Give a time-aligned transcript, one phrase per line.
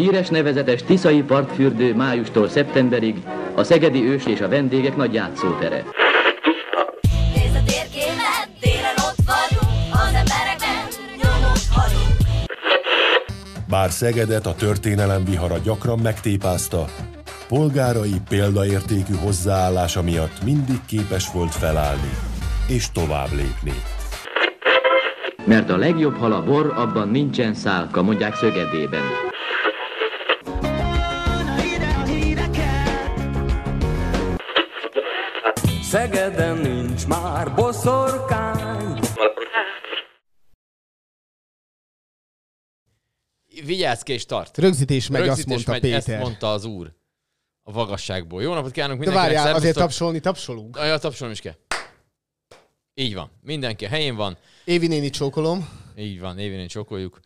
[0.00, 3.16] Híres nevezetes Tiszai partfürdő májustól szeptemberig
[3.54, 5.84] a szegedi ős és a vendégek nagy játszótere.
[7.34, 10.88] Nézd a térképet, télen ott vagyunk, az embereknek
[11.22, 12.16] nyomot hagyunk.
[13.68, 16.84] Bár Szegedet a történelem vihara gyakran megtépázta,
[17.48, 22.10] polgárai példaértékű hozzáállása miatt mindig képes volt felállni
[22.68, 23.82] és tovább lépni.
[25.44, 29.29] Mert a legjobb hal a bor, abban nincsen szálka, mondják szögedében.
[36.00, 39.00] Szegeden nincs már boszorkány.
[43.64, 44.58] Vigyázz ki és tart.
[44.58, 46.14] Rögzítés meg, azt Rögzítés mondta megy, Péter.
[46.14, 46.92] Ezt mondta az úr.
[47.62, 48.42] A vagasságból.
[48.42, 49.36] Jó napot kívánunk De mindenkinek.
[49.42, 50.76] várjál, azért tapsolni tapsolunk.
[50.76, 51.54] Ja, tapsolom is kell.
[52.94, 53.30] Így van.
[53.42, 54.38] Mindenki a helyén van.
[54.64, 55.68] Évi néni csókolom.
[55.96, 56.38] Így van.
[56.38, 57.20] Évén csókoljuk.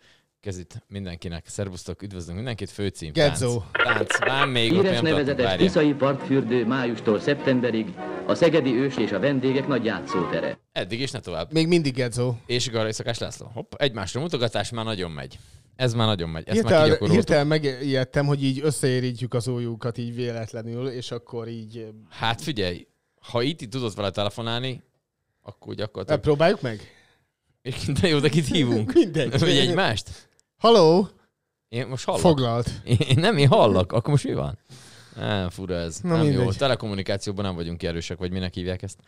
[0.45, 1.49] Kezit mindenkinek.
[1.49, 2.71] Szervusztok, üdvözlünk mindenkit.
[2.71, 3.13] Főcím.
[3.13, 3.63] Gedzo.
[3.73, 3.97] Tánc.
[3.97, 4.19] Tánc.
[4.19, 5.57] Vár még, Híres nevezetes.
[5.57, 7.95] Tiszai partfürdő májustól szeptemberig
[8.27, 10.59] a szegedi ős és a vendégek nagy játszótere.
[10.73, 11.53] Eddig is, ne tovább.
[11.53, 12.35] Még mindig Gedzo.
[12.47, 13.51] És Garai Szakás László.
[13.55, 15.39] Hopp, egymásra mutogatás már nagyon megy.
[15.77, 16.49] Ez már nagyon megy.
[16.49, 17.17] Ezt már Hirtelen, kigyakoroltuk.
[17.17, 21.89] hirtelen megijedtem, hogy így összeérítjük az ujjukat így véletlenül, és akkor így...
[22.11, 22.87] Hát figyelj,
[23.21, 24.83] ha itt, itt tudod vele telefonálni,
[25.43, 26.21] akkor gyakorlatilag...
[26.21, 26.81] Próbáljuk meg?
[28.01, 28.93] De jó, de kit hívunk?
[28.93, 29.39] Mindegy.
[29.39, 30.33] Vagy egymást?
[30.65, 31.09] Halló?
[31.69, 32.21] Én most hallok.
[32.21, 32.71] Foglalt.
[32.85, 33.93] Én nem, én hallak.
[33.93, 34.59] Akkor most mi van?
[35.17, 36.01] Nem, fura ez.
[36.01, 36.39] Na, nem jó.
[36.39, 36.57] mindegy.
[36.57, 38.99] Telekommunikációban nem vagyunk erősek, vagy minek hívják ezt.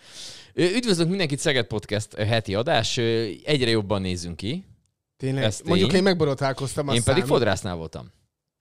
[0.55, 2.97] Üdvözlök mindenkit, Szeged Podcast heti adás.
[3.45, 4.65] Egyre jobban nézünk ki.
[5.17, 5.45] Tényleg?
[5.45, 5.61] Ez.
[5.65, 7.37] Mondjuk én megborotálkoztam a Én pedig számít.
[7.37, 8.13] fodrásznál voltam.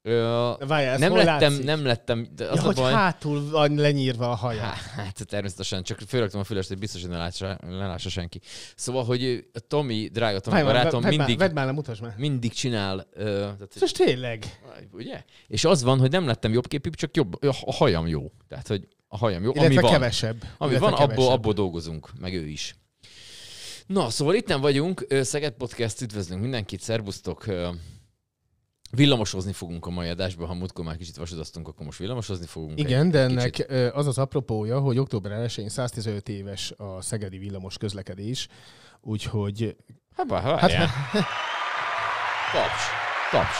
[0.07, 1.63] Ö, Várjál, nem lettem, látszik?
[1.63, 2.91] nem lettem, de az Ja, a hogy baj.
[2.93, 4.61] hátul van lenyírva a haja.
[4.95, 8.39] Hát természetesen, csak fölraktam a fülest, hogy biztos, hogy ne lássa, ne lássa senki.
[8.75, 12.13] Szóval, hogy Tomi, drága Tomi Várj barátom, vedd mindig, Vedd már mutasd már.
[12.17, 14.59] mindig csinál, ö, tehát, Most tényleg?
[14.91, 15.23] ugye?
[15.47, 18.31] És az van, hogy nem lettem jobb képű, csak jobb, a hajam jó.
[18.47, 19.91] Tehát, hogy a hajam jó, Illetve ami van.
[19.91, 20.43] kevesebb.
[20.57, 21.33] Ami Illetve van, abból, kevesebb.
[21.33, 22.75] abból dolgozunk, meg ő is.
[23.87, 27.45] Na, szóval itt nem vagyunk, Szeged Podcast, üdvözlünk mindenkit, szervusztok.
[28.91, 32.79] Villamosozni fogunk a mai adásban, ha múltkor már kicsit vasudoztunk, akkor most villamosozni fogunk.
[32.79, 33.39] Igen, egy de kicsit.
[33.39, 38.47] ennek ö, az az apropója, hogy október 1-én 115 éves a szegedi villamos közlekedés,
[39.01, 39.75] úgyhogy
[40.15, 41.25] Hát, hát, Hát- hát,
[42.53, 42.83] Taps.
[43.31, 43.55] Taps.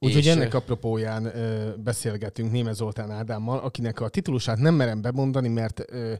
[0.00, 5.82] Úgyhogy ennek apropóján ö, beszélgetünk Németh Zoltán Ádámmal, akinek a titulusát nem merem bemondani, mert
[5.86, 6.12] ö,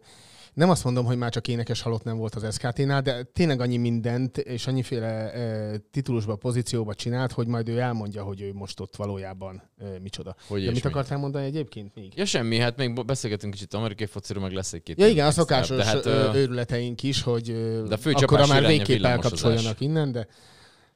[0.59, 3.77] nem azt mondom, hogy már csak énekes halott nem volt az SKT-nál, de tényleg annyi
[3.77, 8.97] mindent és annyiféle ö, titulusba, pozícióba csinált, hogy majd ő elmondja, hogy ő most ott
[8.97, 10.37] valójában ö, micsoda.
[10.47, 10.91] Hogy de mit mi?
[10.91, 12.13] akartál mondani egyébként még?
[12.17, 15.01] Ja, semmi, hát még beszélgetünk kicsit amerikai fociról, meg lesz egy-két.
[15.01, 17.45] Ja igen, a szokásos hát, őrületeink is, hogy
[17.89, 20.27] de a akkor már végképp elkapcsoljanak innen, de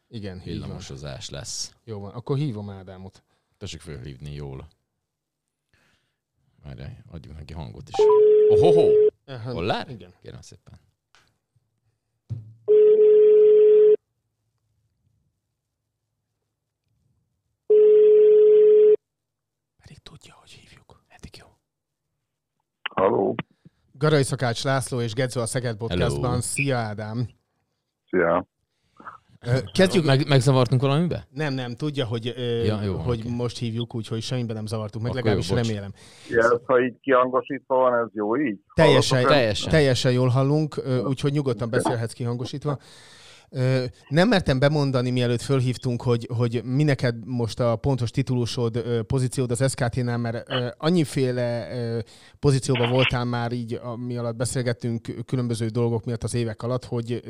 [0.08, 0.40] igen.
[0.44, 1.72] Villamosozás lesz.
[1.84, 3.22] Jó van, akkor hívom Ádámot.
[3.58, 4.68] Tessék fölhívni jól.
[6.64, 7.94] Várjál, adjunk neki hangot is.
[8.48, 8.88] Ohoho!
[9.26, 9.90] Aha, Hollár?
[9.90, 10.14] Igen.
[10.22, 10.80] Kérem szépen.
[19.80, 21.04] Pedig tudja, hogy hívjuk.
[21.08, 21.46] Eddig jó.
[22.94, 23.34] Halló,
[23.92, 26.28] Garai Szakács László és Gedzo a Szeged Podcastban.
[26.30, 26.40] Hello.
[26.40, 27.28] Szia Ádám!
[28.08, 28.46] szia.
[29.72, 31.26] Kezdjük Meg, megzavartunk valamibe?
[31.30, 33.28] Nem, nem, tudja, hogy, ö, Ja, jó, hogy oké.
[33.34, 35.66] most hívjuk, úgyhogy semmiben nem zavartuk meg, Akkor legalábbis jó, bocs.
[35.66, 35.92] remélem.
[36.30, 38.58] Ja, ez, ha így kihangosítva van, ez jó így?
[38.74, 39.24] Teljesen?
[39.26, 39.70] Teljesen.
[39.70, 42.78] teljesen jól hallunk, úgyhogy nyugodtan beszélhetsz kihangosítva.
[44.08, 49.70] Nem mertem bemondani, mielőtt fölhívtunk, hogy, hogy mi neked most a pontos titulusod, pozíciód az
[49.70, 51.68] SKT-nál, mert annyiféle
[52.40, 57.22] pozícióban voltál már így, ami alatt beszélgettünk különböző dolgok miatt az évek alatt, hogy,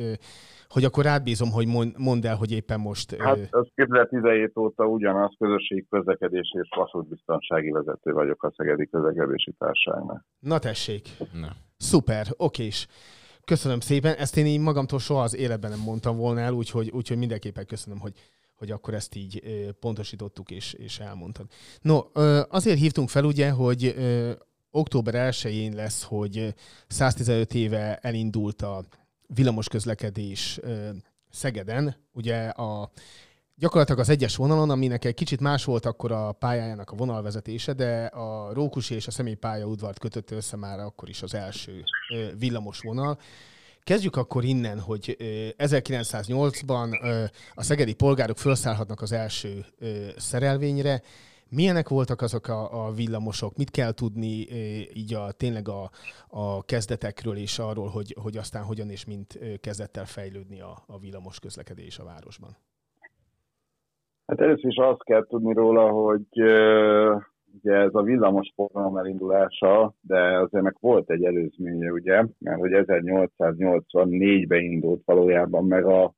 [0.68, 3.16] hogy akkor átbízom, hogy mond- mondd el, hogy éppen most...
[3.16, 10.24] Hát ez 2017 óta ugyanaz, közösségi közlekedés és vasútbiztonsági vezető vagyok a Szegedi Közlekedési Társaságnál.
[10.38, 11.08] Na tessék,
[11.40, 11.48] Na.
[11.76, 12.86] Szuper, okés.
[13.44, 14.14] Köszönöm szépen.
[14.14, 17.98] Ezt én így magamtól soha az életben nem mondtam volna el, úgyhogy, úgyhogy mindenképpen köszönöm,
[17.98, 18.14] hogy,
[18.54, 19.42] hogy akkor ezt így
[19.80, 21.46] pontosítottuk és, és elmondtad.
[21.80, 22.00] No,
[22.48, 23.94] azért hívtunk fel ugye, hogy
[24.70, 26.48] október 1-én lesz, hogy ö,
[26.88, 28.84] 115 éve elindult a
[29.26, 30.88] villamos közlekedés ö,
[31.30, 31.96] Szegeden.
[32.12, 32.90] Ugye a
[33.56, 38.04] gyakorlatilag az egyes vonalon, aminek egy kicsit más volt akkor a pályájának a vonalvezetése, de
[38.04, 41.84] a Rókusi és a személypálya udvart kötött össze már akkor is az első
[42.38, 43.18] villamos vonal.
[43.84, 49.66] Kezdjük akkor innen, hogy ö, 1908-ban ö, a szegedi polgárok felszállhatnak az első
[50.16, 51.02] szerelvényre.
[51.48, 53.56] Milyenek voltak azok a, a villamosok?
[53.56, 54.48] Mit kell tudni
[54.92, 55.90] így a, tényleg a,
[56.28, 60.98] a kezdetekről és arról, hogy, hogy aztán hogyan és mint kezdett el fejlődni a, a
[60.98, 62.56] villamos közlekedés a városban?
[64.26, 66.26] Hát először is azt kell tudni róla, hogy
[67.54, 72.70] ugye ez a villamos forgalom elindulása, de azért ennek volt egy előzménye, ugye, mert hogy
[72.74, 76.14] 1884-ben indult valójában meg a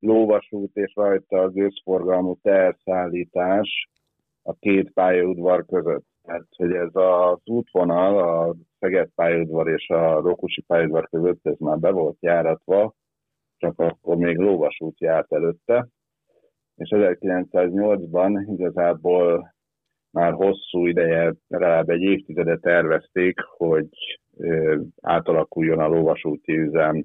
[0.00, 3.88] lóvasút és rajta az őszforgalmú terszállítás
[4.42, 6.04] a két pályaudvar között.
[6.22, 11.78] Tehát, hogy ez az útvonal, a Szeged pályaudvar és a Rokusi pályaudvar között, ez már
[11.78, 12.94] be volt járatva,
[13.56, 15.88] csak akkor még lóvasút járt előtte.
[16.76, 19.54] És 1908-ban igazából
[20.10, 23.88] már hosszú ideje, legalább egy évtizede tervezték, hogy
[25.00, 27.04] átalakuljon a lóvasúti üzem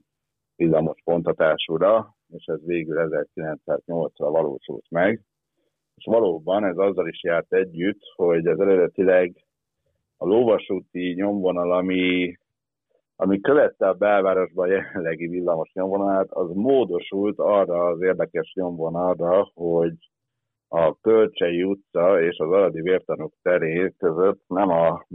[0.55, 5.21] villamos pontatásúra, és ez végül 1908-ra valósult meg.
[5.95, 9.45] És valóban ez azzal is járt együtt, hogy ez eredetileg
[10.17, 12.35] a lóvasúti nyomvonal, ami,
[13.21, 19.93] ami követte a belvárosban jelenlegi villamos nyomvonalat, az módosult arra az érdekes nyomvonalra, hogy
[20.67, 25.05] a Kölcsei utca és az Aradi Vértanúk teré között nem a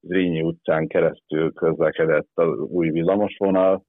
[0.00, 3.84] Zrínyi utcán keresztül közlekedett az új villamosvonal,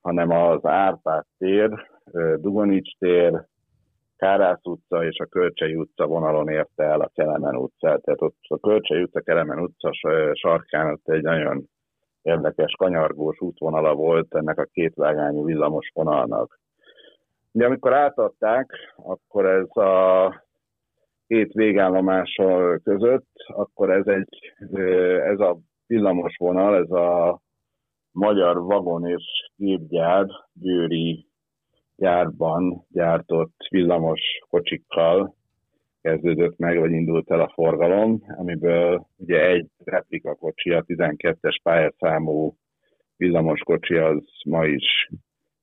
[0.00, 1.88] hanem az Árpád tér,
[2.36, 3.44] Dugonics tér,
[4.16, 8.02] Kárász utca és a Kölcsei utca vonalon érte el a Kelemen utcát.
[8.02, 9.90] Tehát ott a Kölcsei utca, Kelemen utca
[10.32, 11.68] sarkán ott egy nagyon
[12.22, 16.60] érdekes kanyargós útvonala volt ennek a kétvágányú villamos vonalnak.
[17.52, 20.46] De amikor átadták, akkor ez a
[21.26, 22.40] két végállomás
[22.82, 24.52] között, akkor ez egy,
[25.22, 27.40] ez a villamos vonal, ez a
[28.10, 31.26] magyar vagon és gépgyár győri
[31.96, 35.36] gyárban gyártott villamos kocsikkal
[36.08, 42.56] kezdődött meg, vagy indult el a forgalom, amiből ugye egy replika kocsi, a 12-es pályaszámú
[43.16, 45.08] villamos kocsi az ma is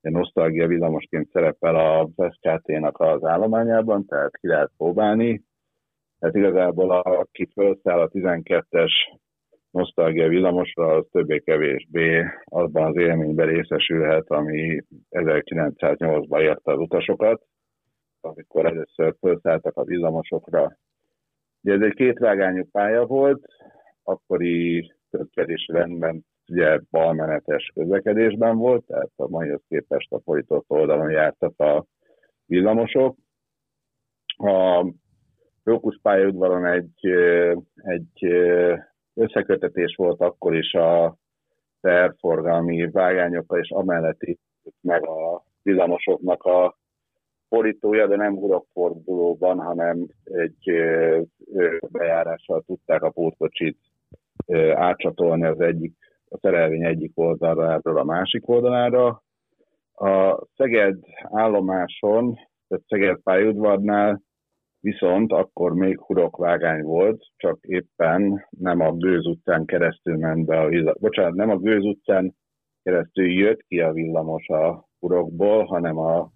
[0.02, 5.44] egy nosztalgia villamosként szerepel a SKT-nak az állományában, tehát ki lehet próbálni.
[6.20, 8.92] Tehát igazából aki felszáll a 12-es
[9.72, 17.42] nosztalgia villamosra, az többé-kevésbé azban az élményben részesülhet, ami 1908-ban érte az utasokat,
[18.26, 20.78] amikor először felszálltak a villamosokra.
[21.62, 23.46] Ugye ez egy kétvágányú pálya volt,
[24.04, 31.60] akkori közlekedési rendben ugye balmenetes közlekedésben volt, tehát a maihoz képest a folytott oldalon jártak
[31.60, 31.86] a
[32.46, 33.18] villamosok.
[34.38, 34.86] A
[35.64, 37.10] Rókus pályaudvaron egy,
[37.76, 38.26] egy
[39.14, 41.18] összekötetés volt akkor is a
[41.82, 44.42] terforgalmi vágányokkal, és amellett itt
[44.82, 46.78] meg a villamosoknak a
[47.50, 50.72] fordítója, de nem hurokfordulóban, hanem egy
[51.92, 53.78] bejárással tudták a pótkocsit
[54.74, 55.94] átcsatolni az egyik,
[56.30, 59.24] a szerelvény egyik oldalról a másik oldalára.
[59.94, 62.34] A Szeged állomáson,
[62.68, 64.22] tehát Szeged pályaudvarnál
[64.80, 70.68] viszont akkor még hurokvágány volt, csak éppen nem a Gőz utcán keresztül ment be a
[70.68, 72.36] villamos, bocsánat, nem a Gőz utcán
[72.84, 76.30] keresztül jött ki a villamos a hurokból, hanem a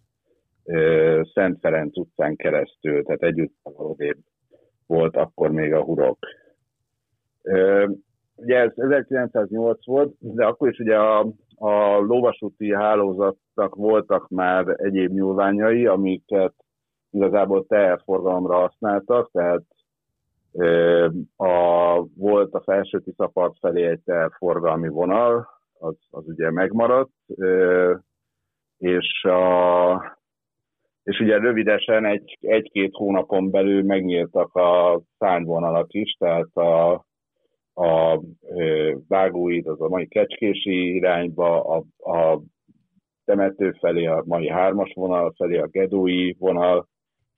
[1.34, 3.56] Szent Ferenc utcán keresztül, tehát együtt
[4.88, 6.18] volt akkor még a hurok.
[8.36, 11.20] Ugye ez 1908 volt, de akkor is ugye a,
[11.56, 16.54] a lóvasúti hálózatnak voltak már egyéb nyúlványai, amiket
[17.12, 19.64] igazából teherforgalomra használtak, tehát
[21.36, 25.48] a, volt a felső Tiszapart felé egy teherforgalmi vonal,
[25.80, 27.12] az, az ugye megmaradt,
[28.78, 30.19] és, a,
[31.04, 36.92] és ugye rövidesen egy, egy-két hónapon belül megnyíltak a szányvonalak is, tehát a,
[37.74, 38.22] a
[39.08, 42.42] vágóid, az a mai kecskési irányba, a, a
[43.26, 46.88] temető felé, a mai hármas vonal felé, a gedói vonal,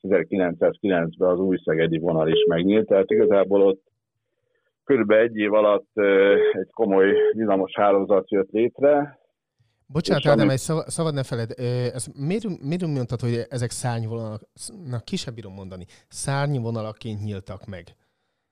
[0.01, 3.81] 1909-ben az új szegedi vonal is megnyílt, tehát igazából ott
[4.83, 5.97] körülbelül egy év alatt
[6.51, 9.19] egy komoly villamos hálózat jött létre.
[9.91, 11.51] Bocsánat, Ádám, egy szabad ne feled,
[11.93, 14.41] ez miért, miért mondtad, hogy ezek szárnyvonalak,
[14.89, 17.83] na ki sem bírom mondani, szárnyvonalaként nyíltak meg?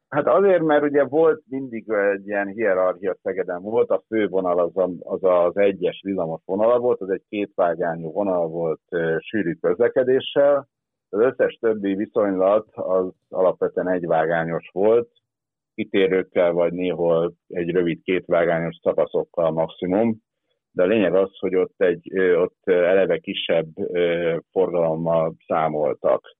[0.10, 4.89] Hát azért, mert ugye volt mindig egy ilyen hierarchia Szegeden, volt a fővonal, az, a,
[5.00, 8.81] az az egyes villamos vonala volt, az egy kétvágányú vonal volt
[9.19, 10.67] sűrű közlekedéssel,
[11.10, 15.10] az összes többi viszonylat az alapvetően egyvágányos volt,
[15.75, 20.22] kitérőkkel, vagy néhol egy rövid kétvágányos szakaszokkal maximum,
[20.72, 23.68] de a lényeg az, hogy ott, egy, ott eleve kisebb
[24.52, 26.38] forgalommal számoltak.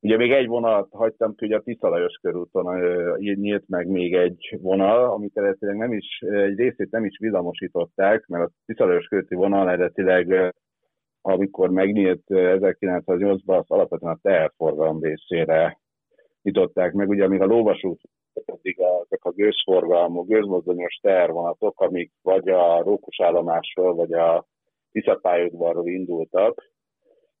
[0.00, 2.80] Ugye még egy vonalat hagytam ki, hogy a Tiszalajos körúton
[3.18, 8.44] nyílt meg még egy vonal, amit eredetileg nem is, egy részét nem is villamosították, mert
[8.44, 10.54] a Tiszalajos körúti vonal eredetileg
[11.20, 15.78] amikor megnyílt 1908-ban, az alapvetően a teherforgalom részére
[16.42, 17.08] nyitották meg.
[17.08, 18.00] Ugye amíg a lóvasút
[18.44, 24.46] pedig ezek a gőzforgalmú, gőzmozdonyos tehervonatok, amik vagy a Rókus állomásról, vagy a
[24.92, 26.70] Tiszapályaudvarról indultak,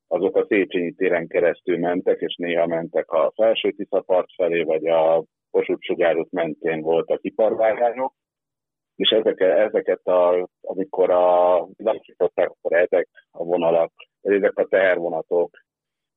[0.06, 5.24] azok a Széchenyi téren keresztül mentek, és néha mentek a felső Tiszapart felé, vagy a
[5.50, 8.12] Kossuth mentén voltak iparvágányok,
[8.96, 15.50] és ezeket, ezeket a, amikor a világosították, akkor ezek a vonalak, ezek a tehervonatok,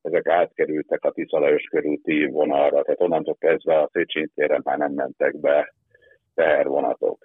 [0.02, 5.40] ezek átkerültek a Tiszalajos körúti vonalra, tehát onnantól kezdve a Széchenyi téren már nem mentek
[5.40, 5.74] be
[6.34, 7.18] tehervonatok.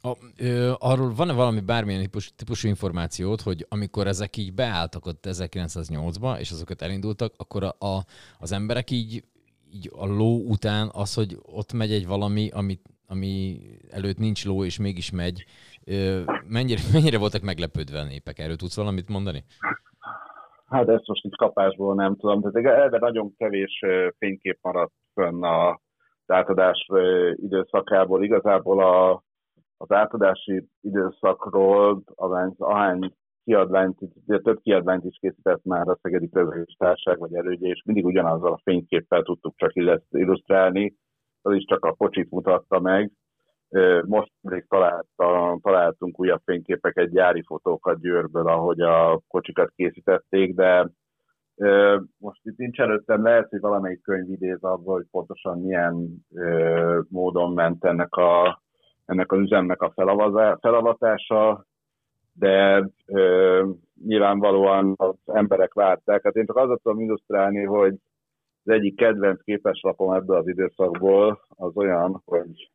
[0.00, 5.26] A, ö, arról van-e valami bármilyen típus, típusú információt, hogy amikor ezek így beálltak ott
[5.30, 8.04] 1908-ba, és azokat elindultak, akkor a, a,
[8.38, 9.24] az emberek így,
[9.72, 13.60] így a ló után az, hogy ott megy egy valami, amit, ami
[13.90, 15.44] előtt nincs ló, és mégis megy,
[16.46, 18.38] mennyire, mennyire voltak meglepődve a népek?
[18.38, 19.44] Erről tudsz valamit mondani?
[20.66, 22.40] Hát ezt most itt kapásból nem tudom.
[22.40, 23.80] Tehát ebben nagyon kevés
[24.18, 25.80] fénykép maradt fönn a
[26.26, 26.88] átadás
[27.34, 28.24] időszakából.
[28.24, 29.22] Igazából a,
[29.76, 36.76] az átadási időszakról, ahány, ahány kiadványt, de több kiadványt is készített már a Szegedi Közlekedési
[36.78, 39.72] Társaság vagy elődje, és mindig ugyanazzal a fényképpel tudtuk csak
[40.10, 40.94] illusztrálni.
[41.42, 43.10] Az is csak a pocsit mutatta meg.
[44.06, 50.90] Most még találta, találtunk újabb fényképeket, gyári fotókat Győrből, ahogy a kocsikat készítették, de
[52.18, 56.24] most itt nincs előttem, lehet, hogy valamelyik könyv idéz abból, hogy pontosan milyen
[57.08, 58.62] módon ment ennek a
[59.04, 59.92] ennek az üzemnek a
[60.60, 61.66] felavatása,
[62.32, 63.68] de ö,
[64.06, 66.22] nyilvánvalóan az emberek várták.
[66.22, 67.94] Hát én csak azt tudom illusztrálni, hogy
[68.64, 72.70] az egyik kedvenc képeslapom ebből az időszakból az olyan, hogy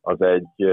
[0.00, 0.64] az egy,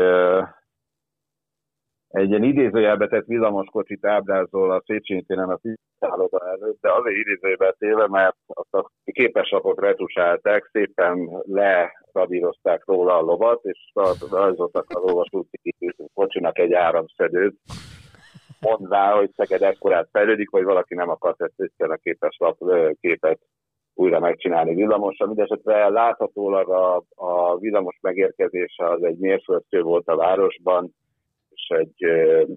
[2.07, 5.59] egy ilyen idézőjelbe tett villamoskocsit ábrázol a Széchenyi téren a
[5.99, 13.21] szálloda előtt, de azért idézőjelbe téve, mert azt a képeslapot retusálták, szépen leradírozták róla a
[13.21, 13.91] lovat, és
[14.29, 15.75] rajzoltak a lovasúti
[16.13, 17.55] kocsinak egy áramszedőt,
[18.59, 22.57] mondvá, hogy Szeged ekkorát fejlődik, hogy valaki nem akart ezt a képeslap
[23.01, 23.39] képet
[23.95, 25.27] újra megcsinálni villamosan.
[25.27, 30.95] Mindenesetre láthatólag a, a villamos megérkezése az egy mérföldkő volt a városban,
[31.49, 32.03] és egy,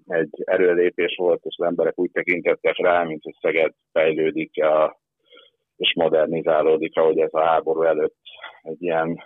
[0.07, 4.99] egy erőlépés volt, és az emberek úgy tekintettek rá, mint hogy Szeged fejlődik a,
[5.77, 8.17] és modernizálódik, ahogy ez a háború előtt
[8.61, 9.23] egy ilyen,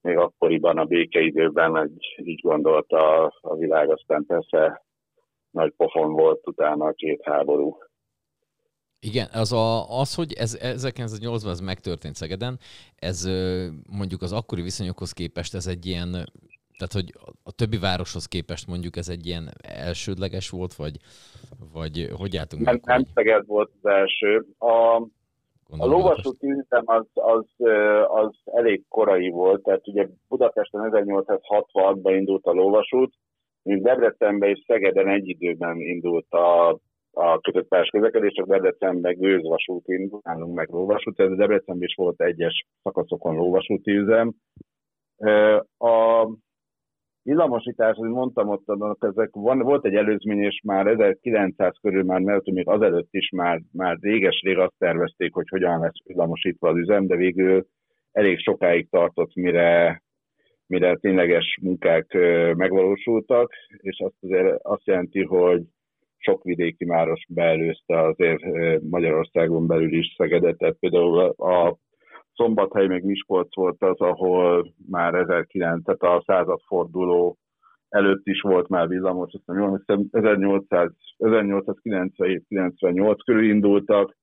[0.00, 4.82] még akkoriban a békeidőben egy, így gondolta a, a világ, aztán persze
[5.50, 7.78] nagy pofon volt utána a két háború.
[9.02, 12.58] Igen, az, a, az hogy ez 1908-ban ez megtörtént Szegeden,
[12.96, 13.28] ez
[13.98, 16.10] mondjuk az akkori viszonyokhoz képest ez egy ilyen,
[16.78, 20.96] tehát hogy a többi városhoz képest mondjuk ez egy ilyen elsődleges volt, vagy,
[21.72, 24.46] vagy hogy álltunk Nem, nem Szeged volt az első.
[24.58, 25.06] A, a
[25.66, 32.44] gondolom, lovasúti üzem az, az, ö, az elég korai volt, tehát ugye Budapesten 1860-ban indult
[32.44, 33.14] a lovasút,
[33.62, 36.78] mint Debrecenben és Szegeden egy időben indult a,
[37.12, 42.20] a kötött páros közlekedés, csak Debrecenben gőzvasút indult, nálunk meg lóvasút, tehát Debrecenben is volt
[42.20, 44.34] egyes szakaszokon lóvasúti üzem.
[45.78, 46.26] A
[47.22, 52.20] villamosítás, ahogy mondtam, ott annak ezek van, volt egy előzmény, és már 1900 körül már,
[52.20, 57.06] mert még azelőtt is már, már réges-rég azt tervezték, hogy hogyan lesz villamosítva az üzem,
[57.06, 57.66] de végül
[58.12, 60.02] elég sokáig tartott, mire,
[60.66, 62.12] mire tényleges munkák
[62.56, 65.62] megvalósultak, és azt, azért azt jelenti, hogy
[66.20, 68.42] sok vidéki város beelőzte azért
[68.90, 71.76] Magyarországon belül is Szegedet, tehát például a
[72.34, 77.36] Szombathely meg Miskolc volt az, ahol már 1900, tehát a századforduló
[77.88, 84.16] előtt is volt már villamos, azt hiszem 1800, 1897-98 körül indultak.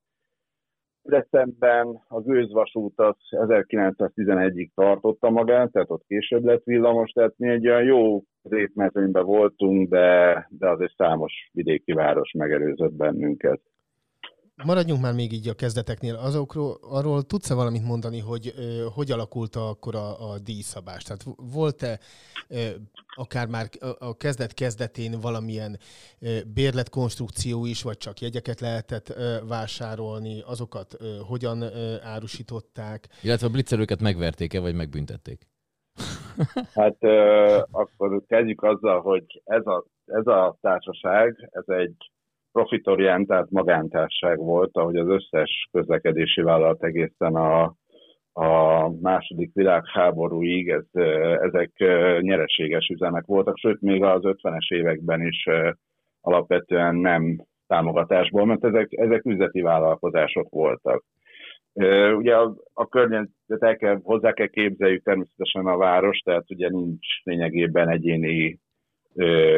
[1.08, 7.68] Decemberben a gőzvasút az 1911-ig tartotta magát, tehát ott később lett villamos, tehát mi egy
[7.68, 13.62] olyan jó részmezőnyben voltunk, de, de azért számos vidéki város megelőzött bennünket.
[14.66, 16.16] Maradjunk már még így a kezdeteknél.
[16.16, 21.04] Azokról, arról tudsz-e valamit mondani, hogy ö, hogy alakult akkor a, a díjszabás?
[21.04, 21.24] Tehát
[21.54, 22.00] volt-e
[22.48, 22.68] ö,
[23.16, 25.78] akár már a, a kezdet kezdetén valamilyen
[26.20, 30.42] ö, bérletkonstrukció is, vagy csak jegyeket lehetett ö, vásárolni?
[30.46, 33.08] Azokat ö, hogyan ö, árusították?
[33.22, 35.48] Illetve a blitzelőket megverték-e, vagy megbüntették?
[36.74, 42.12] Hát ö, akkor kezdjük azzal, hogy ez a, ez a társaság, ez egy
[42.58, 47.76] profitorientált magántárság volt, ahogy az összes közlekedési vállalat egészen a,
[48.34, 51.02] a második világháborúig ez,
[51.42, 51.72] ezek
[52.20, 55.46] nyereséges üzemek voltak, sőt még az 50-es években is
[56.22, 61.04] alapvetően nem támogatásból, mert ezek, ezek üzleti vállalkozások voltak.
[62.18, 67.24] Ugye a, a környezetet el kell, hozzá kell képzeljük természetesen a város, tehát ugye nincs
[67.24, 68.60] lényegében egyéni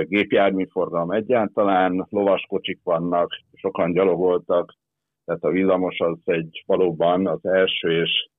[0.03, 4.73] gépjárműforgalom egyáltalán, lovaskocsik vannak, sokan gyalogoltak,
[5.25, 8.29] tehát a villamos az egy valóban az első, és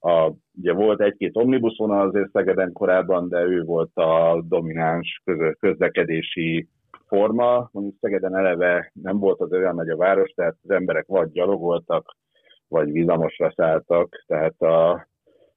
[0.00, 5.22] a, ugye volt egy-két omnibuszvonal azért Szegeden korábban, de ő volt a domináns
[5.60, 6.68] közlekedési
[7.06, 7.68] forma.
[7.72, 12.16] Mondjuk Szegeden eleve nem volt az olyan nagy a város, tehát az emberek vagy gyalogoltak,
[12.68, 15.06] vagy villamosra szálltak, tehát a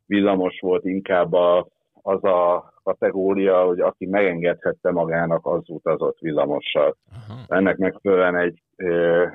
[0.05, 1.67] villamos volt inkább a,
[2.01, 6.97] az a kategória, hogy aki megengedhette magának, az utazott villamossal.
[7.11, 7.39] Aha.
[7.47, 9.25] Ennek megfelelően egy, ö,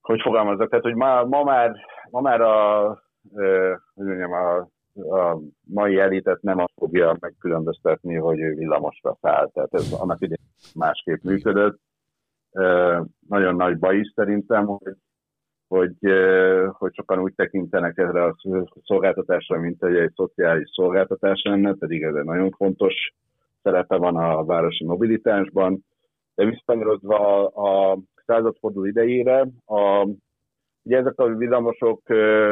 [0.00, 1.76] hogy fogalmazok, tehát hogy ma, ma, már,
[2.10, 2.86] ma már a,
[3.34, 4.56] ö, hogy mondjam, a,
[4.94, 9.50] a mai elitet nem azt fogja megkülönböztetni, hogy ő villamosra száll.
[9.52, 11.78] Tehát ez annak idején másképp működött.
[12.52, 14.94] Ö, nagyon nagy baj is szerintem, hogy
[15.68, 15.94] hogy,
[16.70, 18.36] hogy sokan úgy tekintenek erre a
[18.84, 22.94] szolgáltatásra, mint egy, egy szociális szolgáltatás lenne, pedig ez egy nagyon fontos
[23.62, 25.84] szerepe van a városi mobilitásban.
[26.34, 30.08] De visszakanyarodva a, a századforduló idejére, a,
[30.82, 32.08] ugye ezek a villamosok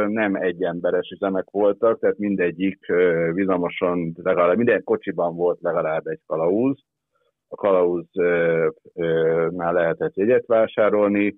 [0.09, 2.87] nem egyemberes üzemek voltak, tehát mindegyik
[3.33, 6.79] villamoson, legalább minden kocsiban volt legalább egy kalauz.
[7.49, 8.53] A kalauznál
[9.73, 11.37] lehetett jegyet vásárolni,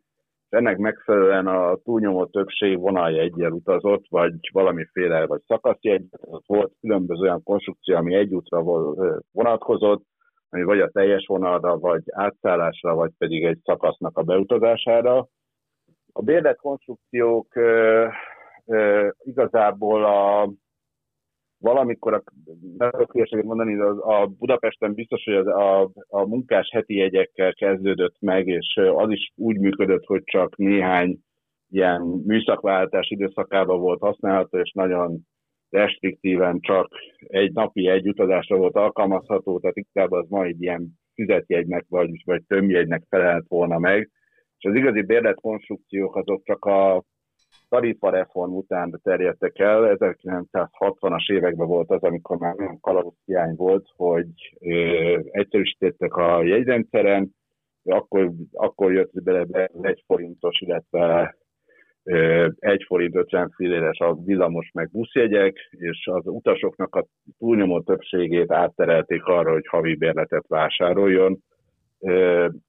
[0.56, 6.02] ennek megfelelően a túlnyomó többség vonaljegyel utazott, vagy valamiféle, vagy szakaszjegyet,
[6.46, 8.62] volt különböző olyan konstrukció, ami egy útra
[9.32, 10.04] vonatkozott,
[10.48, 15.28] ami vagy a teljes vonalra, vagy átszállásra, vagy pedig egy szakasznak a beutazására.
[16.12, 17.46] A bérlet konstrukciók
[19.18, 20.50] igazából a
[21.58, 22.22] valamikor, a,
[22.76, 28.16] nem tudok mondani, de a Budapesten biztos, hogy az, a, a munkás heti jegyekkel kezdődött
[28.20, 31.18] meg, és az is úgy működött, hogy csak néhány
[31.70, 35.19] ilyen műszakváltás időszakában volt használható, és nagyon
[35.71, 36.88] restriktíven csak
[37.19, 42.42] egy napi egy utazásra volt alkalmazható, tehát inkább az ma egy ilyen fizetjegynek vagy, vagy
[42.47, 44.10] tömbjegynek felelt volna meg.
[44.58, 47.04] És az igazi bérletkonstrukciók azok csak a
[47.76, 49.97] tarifareform után terjedtek el.
[49.99, 57.30] 1960-as években volt az, amikor már nagyon kalauz hiány volt, hogy ö, egyszerűsítettek a jegyrendszeren,
[57.84, 61.36] akkor, akkor jött bele be egy forintos, illetve
[62.58, 67.06] egy forint 50 filléres a villamos meg buszjegyek, és az utasoknak a
[67.39, 71.39] túlnyomó többségét átterelték arra, hogy havi bérletet vásároljon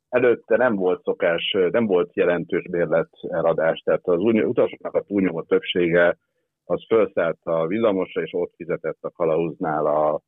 [0.10, 6.18] előtte nem volt szokás, nem volt jelentős bérlet eladás, tehát az utasoknak a túlnyomó többsége
[6.64, 10.22] az felszállt a villamosra, és ott fizetett a kalauznál a,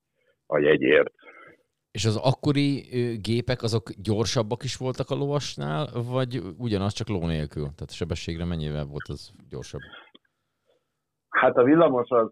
[0.46, 1.14] a jegyért.
[1.92, 2.84] És az akkori
[3.22, 7.64] gépek azok gyorsabbak is voltak a lovasnál, vagy ugyanaz csak ló nélkül?
[7.64, 9.82] Tehát sebességre mennyivel volt az gyorsabb?
[11.40, 12.32] Hát a villamos az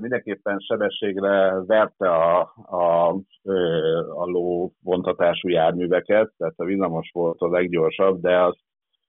[0.00, 3.08] mindenképpen sebességre verte a, a,
[4.14, 8.58] a ló vontatású járműveket, tehát a villamos volt a leggyorsabb, de azt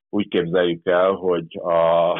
[0.10, 2.14] úgy képzeljük el, hogy a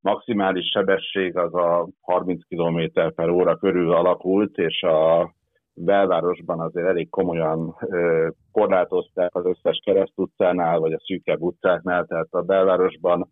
[0.00, 5.30] maximális sebesség az a 30 km per óra körül alakult, és a
[5.74, 7.76] belvárosban azért elég komolyan
[8.52, 13.28] korlátozták az összes keresztutcánál, vagy a szűkebb utcáknál, tehát a belvárosban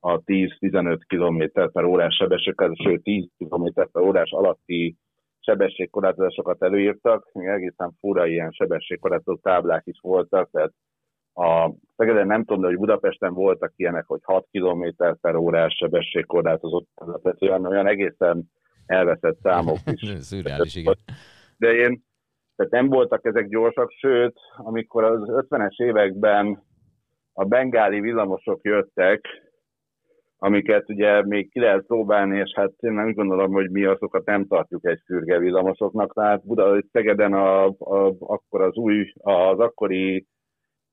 [0.00, 4.96] a 10-15 km per órás sebesség, sőt 10 km per órás alatti
[5.40, 10.72] sebességkorlátozásokat előírtak, még egészen fura ilyen sebességkorlátozó táblák is voltak, tehát
[11.34, 14.84] a Szegeden nem tudom, de hogy Budapesten voltak ilyenek, hogy 6 km
[15.20, 16.88] per órás sebességkorlátozott,
[17.22, 18.50] tehát olyan, olyan egészen
[18.86, 20.16] elveszett számok is.
[20.28, 20.94] Szürreális, igen.
[21.56, 22.02] De én,
[22.56, 26.62] tehát nem voltak ezek gyorsak, sőt, amikor az 50-es években
[27.32, 29.26] a bengáli villamosok jöttek,
[30.38, 34.46] amiket ugye még ki lehet próbálni, és hát én nem gondolom, hogy mi azokat nem
[34.46, 36.12] tartjuk egy fürge villamosoknak.
[36.12, 40.26] Tehát Buda, Szegeden a, a, akkor az új, az akkori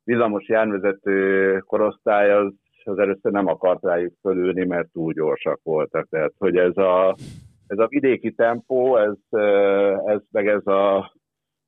[0.03, 2.53] villamos járművezető korosztály az,
[2.84, 6.08] az először nem akart rájuk fölülni, mert túl gyorsak voltak.
[6.10, 7.15] Tehát, hogy ez a,
[7.67, 9.39] ez a vidéki tempó, ez,
[10.05, 11.13] ez meg ez a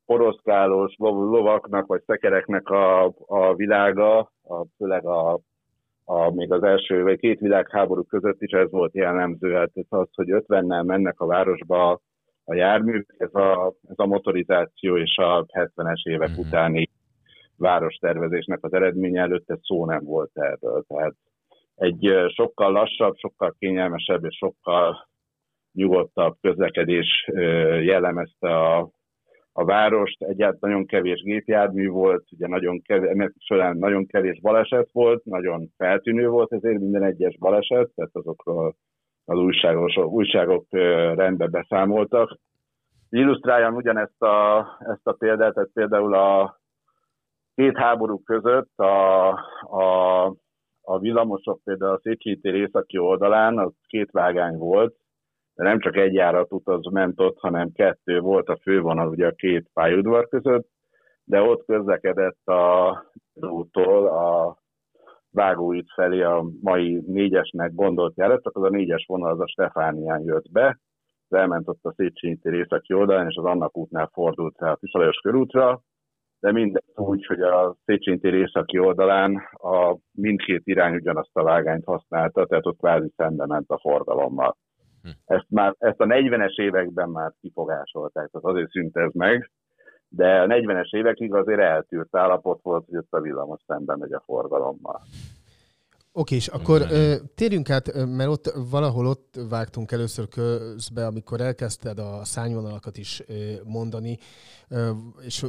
[0.06, 5.40] poroszkálós lovaknak vagy szekereknek a, a világa, a, főleg a
[6.10, 10.08] a, még az első vagy két világháború között is ez volt jellemző, hát ez az,
[10.13, 12.02] hogy 50-nel mennek a városba
[12.43, 16.39] a jármű, ez a, ez a motorizáció és a 70-es évek mm-hmm.
[16.39, 16.89] utáni
[17.58, 20.84] várostervezésnek az eredménye előtte szó nem volt erről.
[20.88, 21.13] Tehát
[21.76, 25.08] egy sokkal lassabb, sokkal kényelmesebb és sokkal
[25.74, 27.30] nyugodtabb közlekedés
[27.82, 28.89] jellemezte a,
[29.60, 35.70] a várost, egyáltalán nagyon kevés gépjármű volt, ugye nagyon kevés, nagyon kevés baleset volt, nagyon
[35.78, 38.76] feltűnő volt ezért minden egyes baleset, tehát azokról
[39.26, 40.65] az újságos, újságok
[41.15, 42.38] rendbe beszámoltak.
[43.10, 46.60] Illusztráljam ugyanezt a, ezt a példát, tehát például a
[47.56, 49.28] két háború között a,
[49.62, 50.26] a,
[50.82, 54.96] a villamosok például a Széchenyi tér északi oldalán az két vágány volt,
[55.58, 59.32] de nem csak egy járatút az ment ott, hanem kettő volt a fővonal ugye a
[59.32, 60.67] két pályaudvar között,
[61.24, 64.58] de ott közlekedett a úttól a
[65.32, 70.22] vágóit felé a mai négyesnek gondolt járat, csak az a négyes vonal az a Stefánián
[70.24, 70.80] jött be,
[71.28, 75.17] de elment ott a Széchenyi északi oldalán, és az annak útnál fordult rá a Tiszalajos
[75.17, 75.82] körútra,
[76.39, 81.86] de mindezt úgy, hogy a Széchenyi tér északi oldalán a mindkét irány ugyanazt a vágányt
[81.86, 84.58] használta, tehát ott kvázi szembe ment a forgalommal.
[85.26, 89.52] Ezt, már, ezt a 40-es években már kifogásolták, tehát azért szűnt ez meg,
[90.10, 94.24] de a 40-es évekig azért eltűrt állapot volt, hogy ott a villamos szembe megy a
[94.26, 95.02] forgalommal.
[96.12, 102.00] Oké, és akkor ö, térjünk át, mert ott valahol ott vágtunk először közbe, amikor elkezdted
[102.00, 104.17] a szányvonalakat is ö, mondani,
[104.70, 104.89] ö,
[105.26, 105.46] és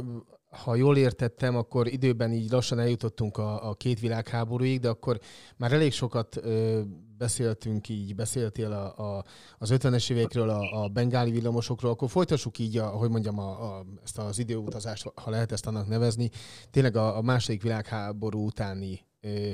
[0.49, 5.19] ha jól értettem, akkor időben így lassan eljutottunk a, a két világháborúig, de akkor
[5.57, 6.81] már elég sokat ö,
[7.17, 9.23] beszéltünk így, beszéltél a, a,
[9.57, 13.85] az 50-es évekről, a, a bengáli villamosokról, akkor folytassuk így, a, hogy mondjam, a, a,
[14.03, 16.29] ezt az időutazást, ha lehet ezt annak nevezni,
[16.71, 19.49] tényleg a, a második világháború utáni ö,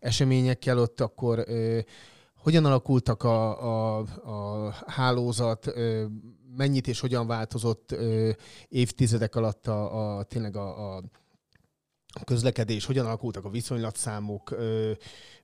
[0.00, 1.78] eseményekkel ott akkor ö,
[2.36, 5.66] hogyan alakultak a, a, a hálózat,
[6.56, 8.30] mennyit és hogyan változott ö,
[8.68, 14.90] évtizedek alatt a, a tényleg a, a közlekedés, hogyan alakultak a viszonylatszámok, ö,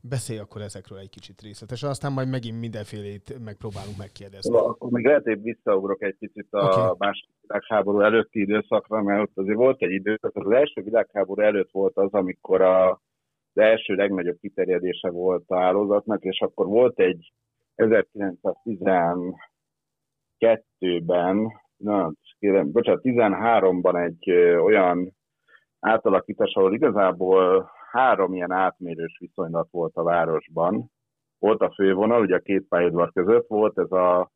[0.01, 4.51] beszélj akkor ezekről egy kicsit részletesen, aztán majd megint mindenfélét megpróbálunk megkérdezni.
[4.51, 6.95] Szóval akkor még lehet, hogy visszaugrok egy picit a okay.
[6.99, 11.97] második világháború előtti időszakra, mert ott azért volt egy időszak, az első világháború előtt volt
[11.97, 17.33] az, amikor a, az első legnagyobb kiterjedése volt a hálózatnak, és akkor volt egy
[20.41, 25.13] 1912-ben, na, kérem, bocsánat, 13-ban egy olyan
[25.81, 30.91] átalakítás, ahol igazából három ilyen átmérős viszonylat volt a városban.
[31.39, 34.31] Volt a fővonal, ugye a két pályaudvar között volt ez a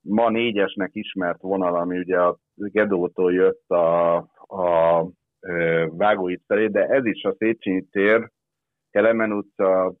[0.00, 5.06] ma négyesnek ismert vonal, ami ugye a Gedótól jött a, a
[5.86, 8.30] Vágóit felé, de ez is a Széchenyi tér,
[8.90, 9.94] Kelemen utca,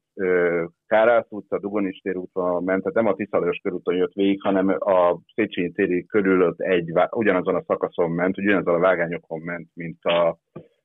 [0.88, 4.68] ö, Kárász utca, Dugonis tér úton ment, tehát nem a Tiszalajos körúton jött végig, hanem
[4.68, 10.04] a Széchenyi téri körül ott egy, ugyanazon a szakaszon ment, ugyanazon a vágányokon ment, mint
[10.04, 10.38] a,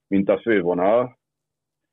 [0.08, 1.22] mint a fővonal.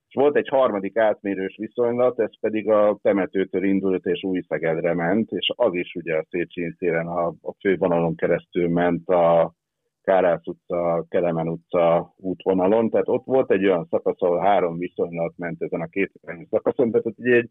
[0.08, 5.52] És volt egy harmadik átmérős viszonylat, ez pedig a temetőtől indult és Újszegedre ment, és
[5.56, 9.54] az is ugye a Széchenyi téren a, a fővonalon keresztül ment a
[10.02, 15.62] Kárász utca, Kelemen utca útvonalon, tehát ott volt egy olyan szakasz, ahol három viszonylat ment
[15.62, 17.50] ezen a két irányú szakaszon, tehát egy,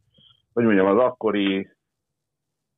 [0.53, 1.69] hogy mondjam, az akkori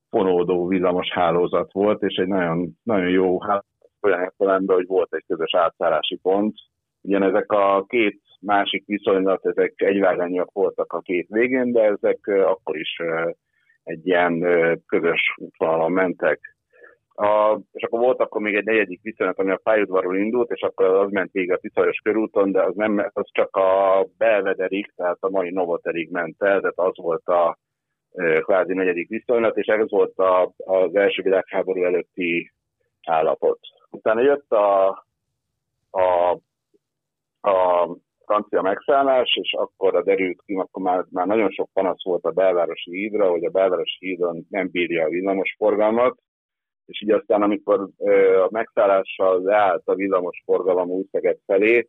[0.10, 3.70] fonódó villamos hálózat volt, és egy nagyon, nagyon jó hálózat
[4.02, 6.56] olyan értelemben, hogy volt egy közös átszállási pont.
[7.02, 12.78] Ugyan ezek a két másik viszonylat, ezek egyvágányak voltak a két végén, de ezek akkor
[12.78, 12.98] is
[13.84, 14.40] egy ilyen
[14.86, 16.51] közös útvonalon mentek.
[17.22, 20.86] A, és akkor volt akkor még egy negyedik viszonylat, ami a pályaudvarról indult, és akkor
[20.86, 25.30] az ment végig a Tiszajos körúton, de az, nem, az csak a Belvederig, tehát a
[25.30, 27.58] mai Novoterig ment el, tehát az volt a
[28.14, 32.52] ö, kvázi negyedik viszonylat, és ez volt a, az első világháború előtti
[33.04, 33.60] állapot.
[33.90, 34.88] Utána jött a,
[35.90, 36.32] a,
[37.50, 37.88] a
[38.26, 42.92] francia megszállás, és akkor derült ki, akkor már, már nagyon sok panasz volt a belvárosi
[42.92, 46.18] hídra, hogy a belvárosi hídon nem bírja a villamos forgalmat,
[46.92, 47.90] és így aztán, amikor
[48.44, 51.88] a megszállással leállt a villamos forgalom Újszeged felé,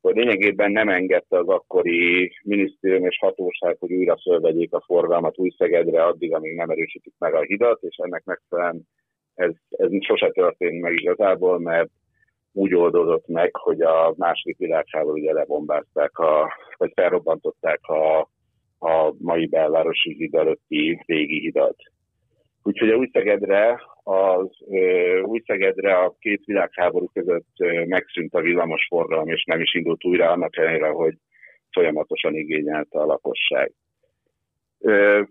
[0.00, 6.04] akkor lényegében nem engedte az akkori minisztérium és hatóság, hogy újra fölvegyék a forgalmat Újszegedre
[6.04, 8.88] addig, amíg nem erősítik meg a hidat, és ennek megfelelően
[9.34, 11.90] ez, ez sose történt meg igazából, mert
[12.52, 18.20] úgy oldódott meg, hogy a második világháború ugye lebombázták, a, vagy felrobbantották a,
[18.78, 21.76] a mai belvárosi híd előtti régi hidat.
[22.62, 24.48] Úgyhogy a Újszegedre, az
[25.22, 27.46] Újszegedre a két világháború között
[27.86, 31.14] megszűnt a villamos forgalom, és nem is indult újra, annak ellenére, hogy
[31.70, 33.72] folyamatosan igényelte a lakosság.
[34.78, 35.22] Ö,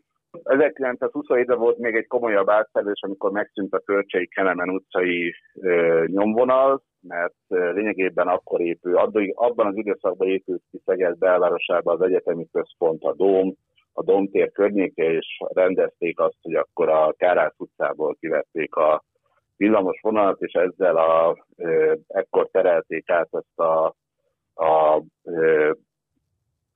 [0.43, 5.35] 1927-ben volt még egy komolyabb átfelés, amikor megszűnt a Kölcsei Kelemen utcai
[6.05, 8.97] nyomvonal, mert lényegében akkor épül,
[9.33, 13.53] abban az időszakban épült ki Szeged belvárosába az egyetemi központ, a Dóm,
[13.93, 19.03] a Domtér környéke, és rendezték azt, hogy akkor a Kárász utcából kivették a
[19.57, 23.95] villamos vonalat, és ezzel a, ö, ekkor terelték át ezt a,
[24.53, 25.71] a, ö,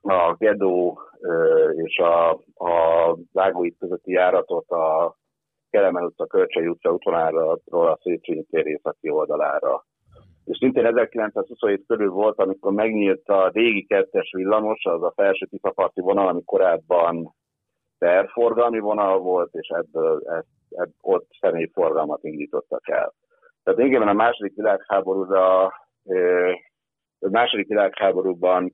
[0.02, 5.16] a Gedó ö, és a, a Vágóit közötti járatot a
[5.70, 9.86] Kelemen utca, Kölcsei utca útvonaláról a Széchenyi tér északi oldalára.
[10.46, 16.02] És szintén 1927 körül volt, amikor megnyílt a régi kettes villamos, az a felső tiszaparti
[16.02, 17.36] vonal, ami korábban
[17.98, 23.14] terforgalmi vonal volt, és ebből ezt, ebb, ott személyforgalmat indítottak el.
[23.64, 25.64] Tehát igen, a második világháborúra,
[27.20, 28.74] a második világháborúban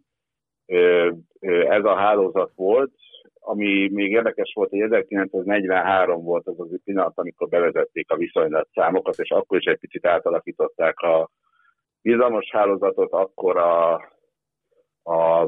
[1.67, 2.93] ez a hálózat volt,
[3.39, 9.29] ami még érdekes volt, hogy 1943 volt az az pillanat, amikor bevezették a viszonylatszámokat, és
[9.29, 11.29] akkor is egy picit átalakították a
[12.01, 13.93] villamos hálózatot, akkor a,
[15.03, 15.41] a,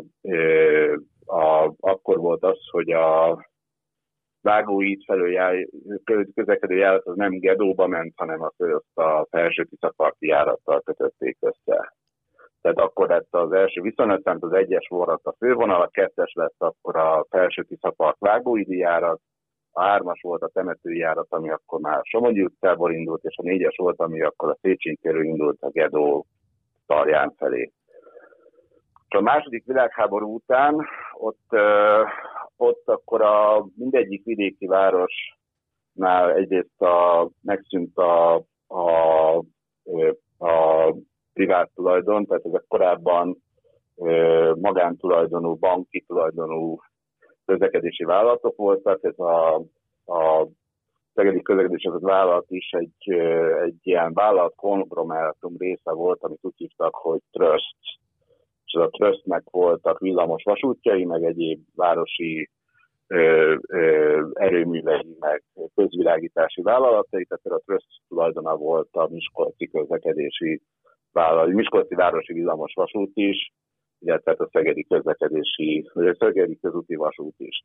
[1.25, 3.37] a, akkor volt az, hogy a
[4.41, 5.67] vágóít felől jár,
[6.33, 11.93] közlekedő járat az nem Gedóba ment, hanem azt, azt a felső tiszaparti járattal kötötték össze.
[12.61, 16.95] Tehát akkor lett az első viszonylatszám, az egyes volt a fővonal, a kettes lett akkor
[16.95, 19.19] a felső tiszapart vágóidi járat,
[19.71, 23.75] a hármas volt a temetői járat, ami akkor már Somogyi utcából indult, és a négyes
[23.77, 26.25] volt, ami akkor a Széchenyi indult a Gedó
[26.85, 27.71] Tarján felé.
[29.09, 31.47] És a második világháború után ott,
[32.57, 38.35] ott akkor a mindegyik vidéki városnál egyrészt a, megszűnt a,
[38.67, 39.37] a,
[40.37, 40.95] a
[41.33, 43.37] privát tulajdon, tehát ezek korábban
[44.55, 46.77] magántulajdonú, banki tulajdonú
[47.45, 49.03] közlekedési vállalatok voltak.
[49.03, 49.55] Ez a,
[50.05, 50.47] a
[51.13, 53.13] Szegedi közlekedési vállalat is egy,
[53.63, 57.75] egy ilyen vállalat konglomerátum része volt, amit úgy hívtak, hogy Trust.
[58.65, 62.49] És a Trustnek voltak villamos vasútjai, meg egyéb városi
[63.07, 65.43] ö, ö, erőművei, meg
[65.75, 70.61] közvilágítási vállalatai, tehát a Trust tulajdona volt a Miskolci közlekedési
[71.11, 73.53] vállalat, Miskolci városi villamos vasút is,
[73.99, 77.63] illetve a Szegedi közlekedési, vagy a Szegedi közúti vasút is.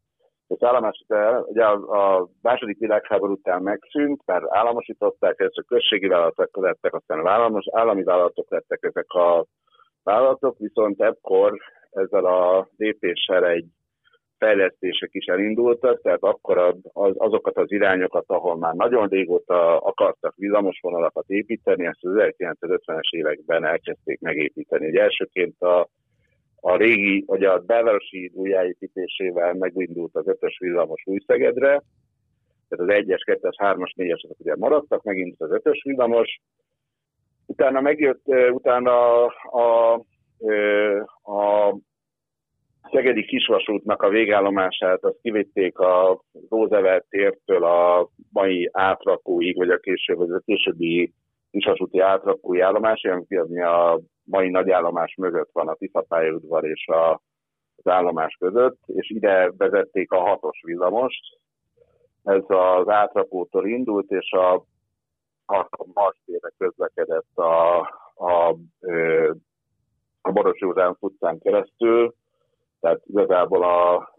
[0.51, 1.05] Az állomás,
[1.47, 7.65] ugye a, a második világháború után megszűnt, mert államosították, a községi vállalatok lettek, aztán államos,
[7.71, 9.47] állami vállalatok lettek ezek a
[10.03, 11.59] vállalatok, viszont ekkor
[11.91, 13.67] ezzel a lépéssel egy
[14.39, 16.59] fejlesztések is elindultak, tehát akkor
[16.93, 23.65] az, azokat az irányokat, ahol már nagyon régóta akartak villamosvonalakat építeni, ezt az 1950-es években
[23.65, 24.89] elkezdték megépíteni.
[24.89, 25.89] Ugye elsőként a
[26.61, 31.83] a régi, vagy a belvárosi újjáépítésével megindult az ötös villamos Újszegedre,
[32.69, 36.41] tehát az 1-es, 2-es, 3-as, 4-es azok ugye maradtak, megint az ötös villamos.
[37.47, 39.95] Utána megjött, utána a, a,
[41.33, 41.77] a
[42.93, 50.17] Szegedi kisvasútnak a végállomását, azt kivitték a Roosevelt tértől a mai átrakóig, vagy a később,
[50.17, 51.13] vagy a későbbi
[51.51, 57.21] kisvasúti átrakói állomás, ami a mai nagyállomás mögött van a Tiszapályaudvar és a,
[57.77, 61.39] az állomás között, és ide vezették a hatos villamost.
[62.23, 64.55] Ez az átrakótól indult, és a,
[65.47, 67.79] a Marstére közlekedett a,
[68.15, 68.57] a,
[70.21, 72.15] a Boros József utcán keresztül,
[72.81, 74.11] tehát igazából a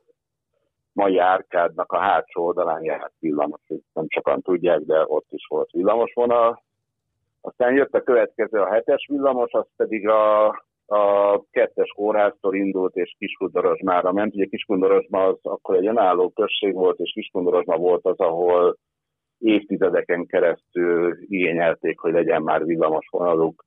[0.93, 3.61] mai árkádnak a hátsó oldalán járt villamos,
[3.93, 6.63] nem sokan tudják, de ott is volt villamosvonal,
[7.41, 10.47] aztán jött a következő, a hetes villamos, az pedig a,
[10.85, 14.33] a kettes kórháztól indult, és Kiskundorozsmára ment.
[14.33, 18.77] Ugye Kiskundorozsma az akkor egy önálló község volt, és Kiskundorozsma volt az, ahol
[19.37, 23.65] évtizedeken keresztül igényelték, hogy legyen már villamos vonaluk.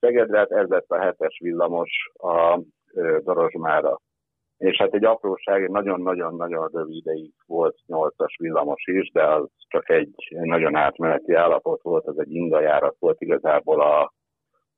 [0.00, 2.60] Szegedre, hát ez lett a hetes villamos a
[3.24, 4.00] Dorozsmára
[4.60, 10.14] és hát egy apróság, nagyon-nagyon-nagyon rövid ideig volt 8-as villamos is, de az csak egy
[10.28, 14.12] nagyon átmeneti állapot volt, az egy ingajárat volt igazából a,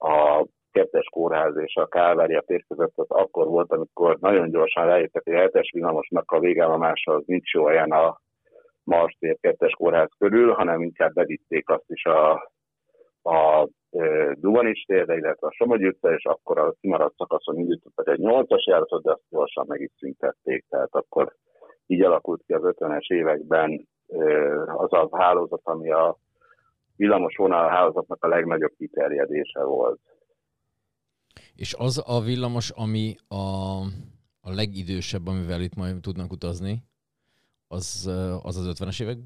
[0.08, 2.92] a kettes kórház és a Kálvária tér között.
[2.94, 7.52] Az akkor volt, amikor nagyon gyorsan rájöttek, hogy a hetes villamosnak a végállomása az nincs
[7.52, 8.20] jó helyen a
[8.84, 12.50] Mars tér kettes kórház körül, hanem inkább bevitték azt is a
[13.22, 13.68] a
[14.34, 19.02] Duvanis térre, illetve a Somogy utca, és akkor a kimaradt szakaszon indítottak egy 8-as járatot,
[19.02, 20.64] de azt gyorsan meg is szüntették.
[20.68, 21.36] Tehát akkor
[21.86, 23.88] így alakult ki az 50-es években
[24.76, 26.18] az a hálózat, ami a
[26.96, 30.00] villamos vonal hálózatnak a legnagyobb kiterjedése volt.
[31.54, 33.34] És az a villamos, ami a,
[34.40, 36.82] a legidősebb, amivel itt majd tudnak utazni,
[37.68, 38.10] az
[38.42, 39.16] az, az 50-es évek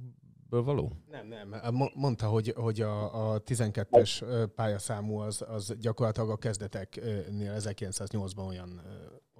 [0.50, 0.90] ből való?
[1.10, 1.54] Nem, nem.
[1.94, 4.22] Mondta, hogy, hogy a, a 12-es
[4.54, 8.80] pályaszámú az, az gyakorlatilag a kezdeteknél 1908-ban olyan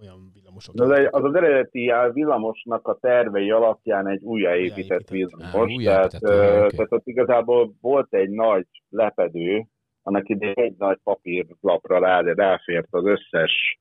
[0.01, 0.75] olyan villamosok.
[0.75, 5.03] De az, egy- az az eredeti villamosnak a tervei alapján egy újjáépített.
[5.03, 5.51] Á, villamos.
[5.51, 6.77] Tehát, újjáépített, ö, oké.
[6.77, 9.66] tehát ott igazából volt egy nagy lepedő,
[10.03, 13.81] annak idején egy nagy papírlapra rá, ráfért az összes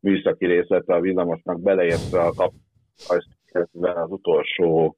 [0.00, 2.52] műszaki részlete a villamosnak, beleértve a kap,
[3.44, 4.96] kezdve az utolsó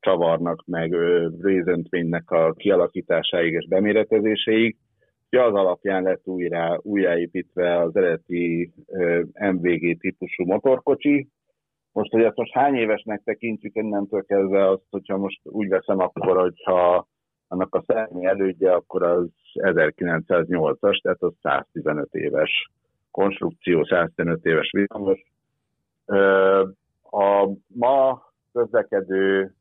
[0.00, 0.94] csavarnak, meg
[1.40, 4.76] rézöntvénynek a kialakításáig és beméretezéséig.
[5.30, 8.72] Úgyhogy az alapján lett újra, újjáépítve az eredeti
[9.52, 11.28] MVG típusú motorkocsi.
[11.92, 16.36] Most, hogy ezt most hány évesnek tekintjük innentől kezdve azt, hogyha most úgy veszem, akkor,
[16.36, 17.08] hogyha
[17.48, 22.70] annak a szellemi elődje, akkor az 1908-as, tehát az 115 éves
[23.10, 25.20] konstrukció, 115 éves villamos.
[27.10, 29.54] A ma közlekedő,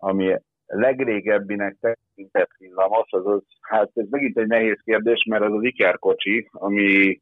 [0.00, 0.36] ami
[0.66, 5.98] legrégebbinek tekintett villamos, az, az hát ez megint egy nehéz kérdés, mert az az Iker
[5.98, 7.20] kocsi, ami,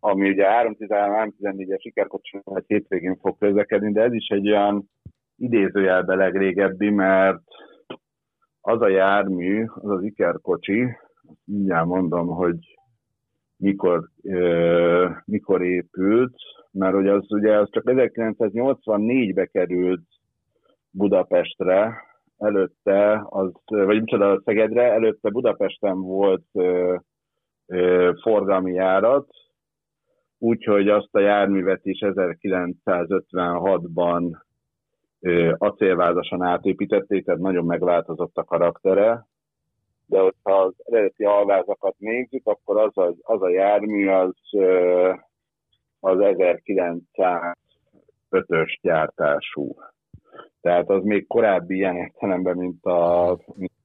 [0.00, 4.90] ami ugye 313-314-es Iker kocsi, majd hétvégén fog közlekedni, de ez is egy olyan
[5.36, 7.42] idézőjelbe legrégebbi, mert
[8.60, 10.82] az a jármű, az az Iker kocsi,
[11.28, 12.58] azt mindjárt mondom, hogy
[13.56, 16.34] mikor, ö, mikor épült,
[16.70, 20.02] mert hogy az ugye az csak 1984-be került
[20.96, 22.04] Budapestre,
[22.38, 26.96] előtte, az, vagy micsoda, Szegedre, előtte Budapesten volt ö,
[27.66, 29.28] ö, forgalmi járat,
[30.38, 34.36] úgyhogy azt a járművet is 1956-ban
[35.20, 39.26] ö, acélvázasan átépítették, tehát nagyon megváltozott a karaktere,
[40.06, 45.12] de hogyha az eredeti alvázakat nézzük, akkor az a, az a jármű az, ö,
[46.00, 49.76] az 1905-ös gyártású.
[50.66, 53.38] Tehát az még korábbi ilyen értelemben, mint a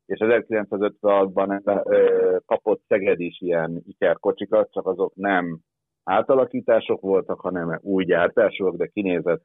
[0.08, 5.60] és 1956-ban ö, kapott Szeged is ilyen Iker kocsikat, csak azok nem
[6.04, 9.44] átalakítások voltak, hanem új gyártások, de kinézett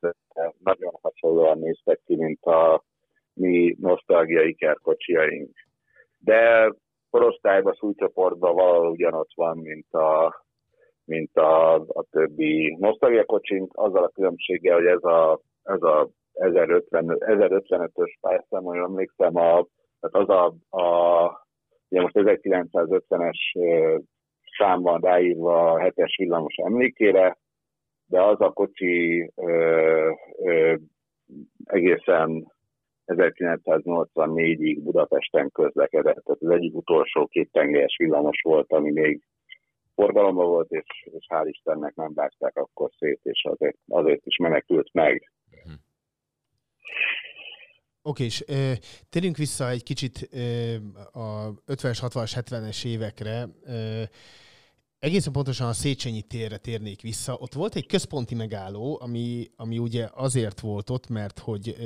[0.59, 2.85] nagyon hasonlóan néztek ki, mint a
[3.35, 5.51] mi nosztalgia Iker kocsiaink.
[6.19, 6.73] De
[7.11, 10.43] korosztályban, súlycsoportban valahol ugyanott van, mint a,
[11.05, 17.17] mint a, a többi nosztalgia kocsink, azzal a különbséggel, hogy ez a, ez a 1050,
[17.19, 19.67] 1055-ös pályaszám, hogy emlékszem, a,
[20.03, 21.47] tehát az a, a
[21.89, 23.99] ugye most 1950-es ö,
[24.59, 27.39] szám van ráírva a hetes villamos emlékére,
[28.07, 30.11] de az a kocsi ö,
[30.45, 30.75] ö,
[31.65, 32.53] egészen
[33.07, 36.25] 1984-ig Budapesten közlekedett.
[36.25, 39.23] Tehát az egyik utolsó két tengelyes villamos volt, ami még
[39.95, 44.93] forgalomban volt, és, és hál' Istennek nem vágták akkor szét, és azért, azért is menekült
[44.93, 45.33] meg.
[48.03, 48.73] Oké, és ö,
[49.09, 50.75] térjünk vissza egy kicsit ö,
[51.13, 53.49] a 50-es, 60-as, 70-es évekre.
[53.65, 54.03] Ö,
[54.99, 57.37] egészen pontosan a Széchenyi térre térnék vissza.
[57.41, 61.77] Ott volt egy központi megálló, ami, ami ugye azért volt ott, mert hogy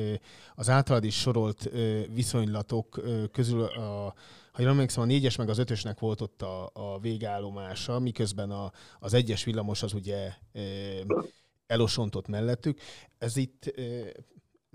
[0.55, 1.71] az általad is sorolt
[2.15, 3.01] viszonylatok
[3.33, 4.15] közül a,
[4.53, 8.73] ha jól emlékszem, a négyes meg az ötösnek volt ott a, a végállomása, miközben a,
[8.99, 10.33] az egyes villamos az ugye
[11.67, 12.81] elosontott mellettük.
[13.19, 13.75] Ez itt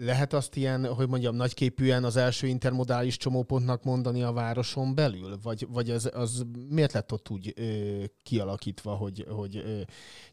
[0.04, 5.38] lehet azt ilyen, hogy mondjam, nagyképűen az első intermodális csomópontnak mondani a városon belül?
[5.43, 9.82] Vagy, vagy ez, az miért lett ott úgy ö, kialakítva, hogy, hogy ö,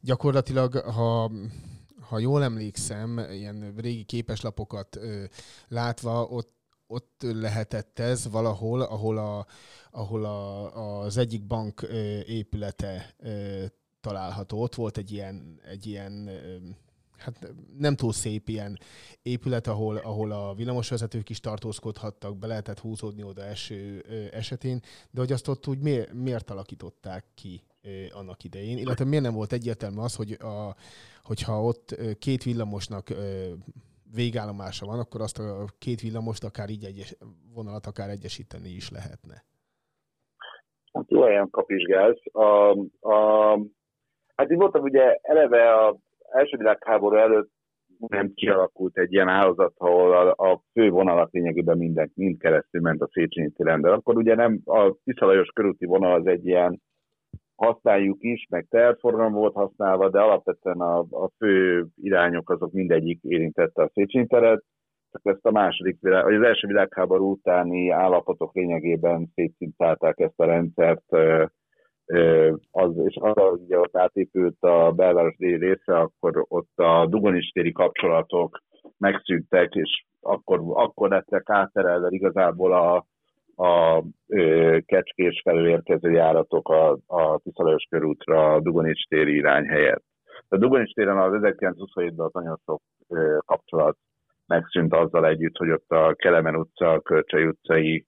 [0.00, 1.30] gyakorlatilag, ha,
[2.00, 5.24] ha jól emlékszem, ilyen régi képeslapokat ö,
[5.68, 6.56] látva, ott
[6.90, 9.46] ott lehetett ez valahol, ahol, a,
[9.90, 13.64] ahol a, az egyik bank ö, épülete ö,
[14.00, 14.62] található.
[14.62, 16.56] Ott volt egy ilyen, egy ilyen ö,
[17.18, 18.78] hát nem túl szép ilyen
[19.22, 24.00] épület, ahol, ahol a villamosvezetők is tartózkodhattak, be lehetett húzódni oda eső
[24.32, 27.62] esetén, de hogy azt ott úgy miért, miért alakították ki
[28.12, 30.74] annak idején, illetve miért nem volt egyértelmű az, hogy a,
[31.22, 33.08] hogyha ott két villamosnak
[34.14, 37.16] végállomása van, akkor azt a két villamost akár így egyes,
[37.54, 39.44] vonalat akár egyesíteni is lehetne.
[40.92, 42.20] Hát jó olyan kapizsgálsz.
[42.32, 43.58] A, a,
[44.34, 45.96] hát így voltam ugye eleve a
[46.30, 47.50] első világháború előtt
[48.06, 53.02] nem kialakult egy ilyen állazat, ahol a, a fő vonalat lényegében minden, mind keresztül ment
[53.02, 53.84] a Széchenyi téren.
[53.84, 56.80] Akkor ugye nem, a Tiszalajos körúti vonal az egy ilyen
[57.54, 63.82] használjuk is, meg tervforgalom volt használva, de alapvetően a, a fő irányok azok mindegyik érintette
[63.82, 64.64] a Széchenyi teret,
[65.10, 70.44] csak ezt a második világ, vagy az első világháború utáni állapotok lényegében szétszintálták ezt a
[70.44, 71.04] rendszert,
[72.70, 78.62] az, és arra ugye ott átépült a belváros déli része, akkor ott a Dugonistéri kapcsolatok
[78.98, 83.06] megszűntek, és akkor, akkor lettek átterelve igazából a,
[83.64, 90.04] a ö, Kecskés felől érkező járatok a, a Tiszalajos körútra a Dugonistéri irány helyett.
[90.48, 92.82] A Dugonistéren az 1927-ben az nagyon sok
[93.46, 93.96] kapcsolat
[94.46, 98.06] megszűnt azzal együtt, hogy ott a Kelemen utca, a Kölcsei utcai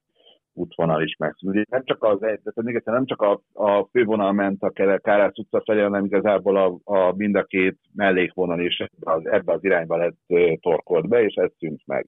[0.60, 1.68] útvonal is megszűnt.
[1.70, 5.62] Nem csak az tehát még egyszer nem csak a, a fővonal ment a Kárász utca
[5.64, 10.18] felé, hanem igazából a, a mind a két mellékvonal is az, ebbe az irányba lett
[10.60, 12.06] torkolt be, és ez szűnt meg.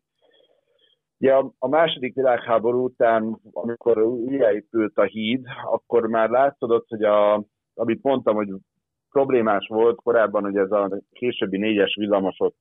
[1.18, 7.44] Ugye a, második világháború után, amikor újjáépült a híd, akkor már látszódott, hogy a,
[7.74, 8.48] amit mondtam, hogy
[9.10, 12.56] problémás volt korábban, hogy ez a későbbi négyes villamos ott,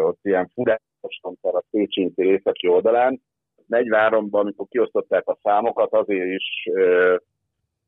[0.00, 3.20] ott ilyen furásosan a Széchenyi északi oldalán,
[3.70, 7.16] 43-ban, amikor kiosztották a számokat, azért is ö,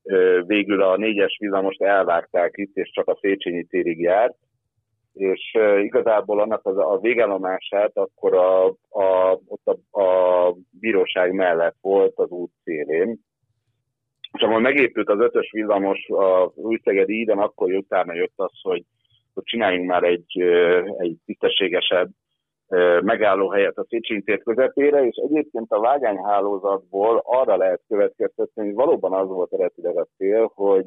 [0.02, 4.36] ö, végül a négyes villamost elvágták itt, és csak a Széchenyi térig járt,
[5.14, 11.76] és ö, igazából annak az, a végállomását akkor a, a, ott a, a bíróság mellett
[11.80, 13.18] volt az út szélén.
[14.32, 18.84] És amikor megépült az ötös villamos a Újszegedi íden, akkor utána jött az, hogy,
[19.34, 20.40] hogy csináljunk már egy,
[20.98, 22.08] egy tisztességesebb
[23.00, 29.12] megálló helyet a Széchenyi tér közepére, és egyébként a vágányhálózatból arra lehet következtetni, hogy valóban
[29.12, 30.86] az volt eredetileg a cél, hogy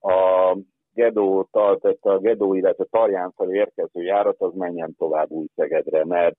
[0.00, 0.56] a
[0.94, 6.36] Gedó, tehát a Gedó, illetve Tarján felé érkező járat az menjen tovább Újszegedre, mert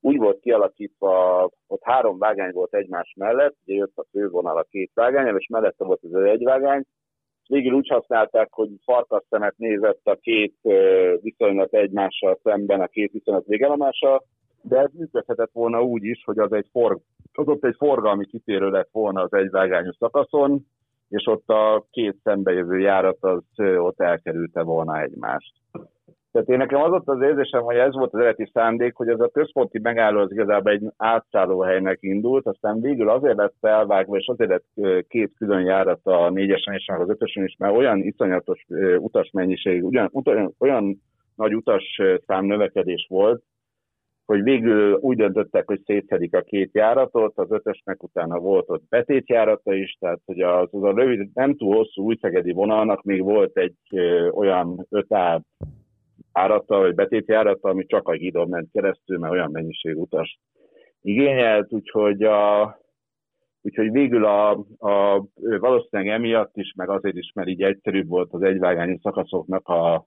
[0.00, 4.90] úgy volt kialakítva, ott három vágány volt egymás mellett, ugye jött a fővonal a két
[4.94, 6.84] vágány, és mellette volt az egy vágány,
[7.48, 10.54] végül úgy használták, hogy farkasszemet nézett a két
[11.20, 14.22] viszonylat egymással szemben, a két viszonylat végállomása,
[14.62, 17.00] de ez működhetett volna úgy is, hogy az, egy forg,
[17.32, 20.66] az ott egy forgalmi kitérő lett volna az egyvágányos szakaszon,
[21.08, 23.42] és ott a két szembejövő járat az
[23.78, 25.52] ott elkerülte volna egymást.
[26.34, 29.20] Tehát én nekem az ott az érzésem, hogy ez volt az eredeti szándék, hogy ez
[29.20, 34.50] a központi megálló az igazából egy átszállóhelynek indult, aztán végül azért lett felvágva, és azért
[34.50, 38.66] lett két külön járat a négyesen és az ötösen is, mert olyan iszonyatos
[38.98, 41.02] utasmennyiség, ugyan, olyan, olyan
[41.34, 43.42] nagy utas szám növekedés volt,
[44.26, 49.74] hogy végül úgy döntöttek, hogy szétszedik a két járatot, az ötösnek utána volt ott betétjárata
[49.74, 53.76] is, tehát hogy az, az a rövid, nem túl hosszú újszegedi vonalnak még volt egy
[53.90, 55.12] ö, olyan 5
[56.34, 60.38] árata, vagy betétjárata, ami csak a hídon ment keresztül, mert olyan mennyiség utas
[61.00, 62.64] igényelt, úgyhogy, a,
[63.62, 65.24] úgyhogy végül a, a,
[65.58, 70.06] valószínűleg emiatt is, meg azért is, mert így egyszerűbb volt az egyvágányi szakaszoknak a,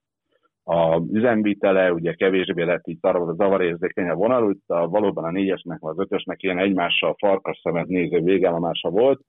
[0.64, 5.92] a üzemvitele, ugye kevésbé lett így zavarérzékeny a vonal, úgy a, valóban a négyesnek vagy
[5.92, 9.22] az ötösnek ilyen egymással farkas szemet néző végállomása volt,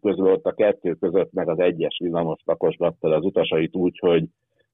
[0.00, 4.24] közben ott a kettő között meg az egyes villamos lakosgatta az utasait úgy, hogy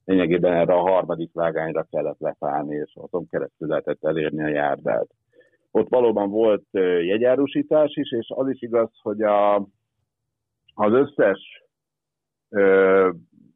[0.05, 5.09] lényegében erre a harmadik vágányra kellett leszállni, és azon keresztül lehetett elérni a járdát.
[5.71, 6.65] Ott valóban volt
[7.03, 9.55] jegyárusítás is, és az is igaz, hogy a,
[10.75, 11.65] az összes
[12.49, 13.11] ö,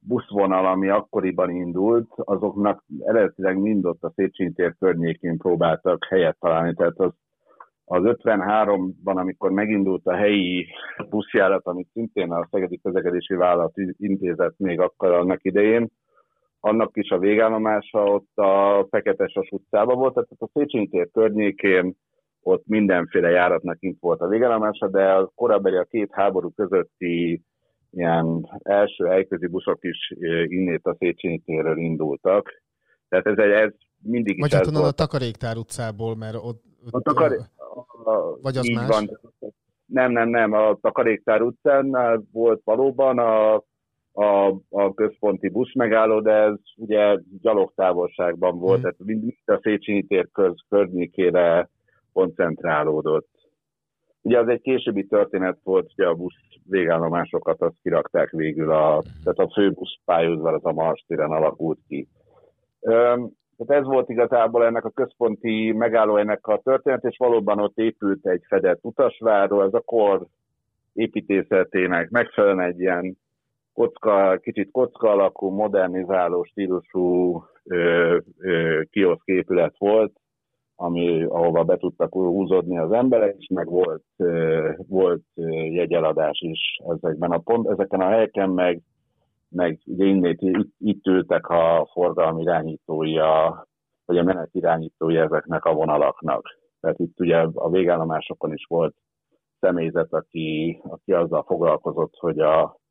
[0.07, 6.75] buszvonal, ami akkoriban indult, azoknak eredetileg mind ott a Széchenyi tér környékén próbáltak helyet találni.
[6.75, 7.13] Tehát az,
[7.85, 10.67] az 53-ban, amikor megindult a helyi
[11.11, 15.91] buszjárat, amit szintén a Szegedi Közlekedési Vállalat intézett még akkor annak idején,
[16.65, 21.97] annak is a végállomása ott a Feketesas utcában volt, tehát a Széchenyi tér környékén
[22.43, 27.43] ott mindenféle járatnak kint volt a végállomása, de a korábbi a két háború közötti
[27.91, 30.13] ilyen első helyközi buszok is
[30.47, 32.63] innét a Széchenyi térről indultak.
[33.09, 34.97] Tehát ez, ez mindig Vagy is hát onnan a volt.
[34.97, 36.63] Takaréktár utcából, mert ott...
[36.87, 37.33] ott A takar...
[37.33, 38.89] ö, a- Vagy az más?
[38.89, 39.19] Van.
[39.87, 40.53] Nem, nem, nem.
[40.53, 41.97] A Takaréktár utcán
[42.33, 43.63] volt valóban a,
[44.15, 48.83] a, a központi busz megálló, de ez ugye gyalogtávolságban volt, Hmm.
[48.83, 51.69] tehát mind a Széchenyi tér köz, környékére
[52.13, 53.29] koncentrálódott.
[54.23, 56.35] Ugye az egy későbbi történet volt, hogy a busz
[56.69, 62.09] végállomásokat azt kirakták végül, a, tehát a főbusz pályaudvar az a Mars téren alakult ki.
[62.81, 68.27] Öm, tehát ez volt igazából ennek a központi megállóhelynek a történet, és valóban ott épült
[68.27, 70.27] egy fedett utasváró, ez a kor
[70.93, 73.17] építészetének megfelelően egy ilyen
[73.75, 80.13] kocka, kicsit kocka alakú, modernizáló stílusú ö, ö, kioszk épület volt,
[80.77, 85.23] ami, ahova be tudtak húzódni az emberek, és meg volt, ö, volt
[85.71, 88.83] jegyeladás is ezekben a pont, ezeken a helyeken, meg,
[89.49, 93.67] meg ugye innét, itt, itt ültek a forgalmi irányítói, a,
[94.05, 96.59] vagy a menet irányítói ezeknek a vonalaknak.
[96.81, 98.95] Tehát itt ugye a végállomásokon is volt
[99.61, 102.83] személyzet, aki, aki azzal foglalkozott, hogy a,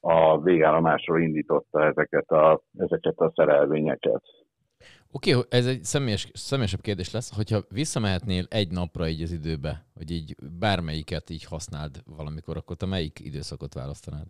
[0.00, 4.22] a végállomásról indította ezeket a, ezeket a szerelvényeket.
[5.12, 9.86] Oké, okay, ez egy személyes, személyesebb kérdés lesz, hogyha visszamehetnél egy napra így az időbe,
[9.94, 14.26] hogy így bármelyiket így használd valamikor, akkor te melyik időszakot választanád?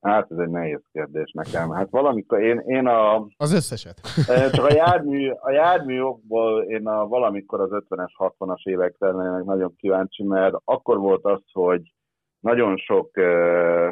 [0.00, 1.70] Hát ez egy nehéz kérdés nekem.
[1.70, 4.00] Hát valamikor én, én a, Az összeset.
[4.54, 9.74] csak a jármű, a jármű okból én a valamikor az 50-es, 60-as évekre lennének nagyon
[9.76, 11.92] kíváncsi, mert akkor volt az, hogy
[12.40, 13.90] nagyon sok ö,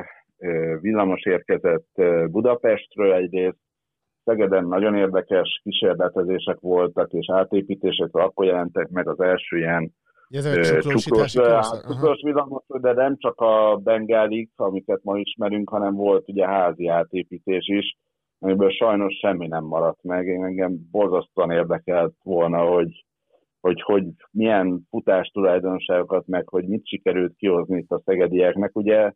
[0.81, 1.89] villamos érkezett
[2.31, 3.65] Budapestről egyrészt,
[4.25, 9.93] Szegeden nagyon érdekes kísérletezések voltak, és átépítések, akkor jelentek meg az első ilyen
[10.29, 10.57] Ezek
[11.37, 11.59] a?
[11.59, 11.81] Aha.
[11.81, 17.69] cukros villamos, de nem csak a bengálik, amiket ma ismerünk, hanem volt ugye házi átépítés
[17.69, 17.97] is,
[18.39, 20.27] amiből sajnos semmi nem maradt meg.
[20.27, 23.05] Én engem borzasztóan érdekelt volna, hogy,
[23.61, 28.77] hogy, hogy milyen futás tulajdonságokat, meg hogy mit sikerült kihozni itt a szegedieknek.
[28.77, 29.13] Ugye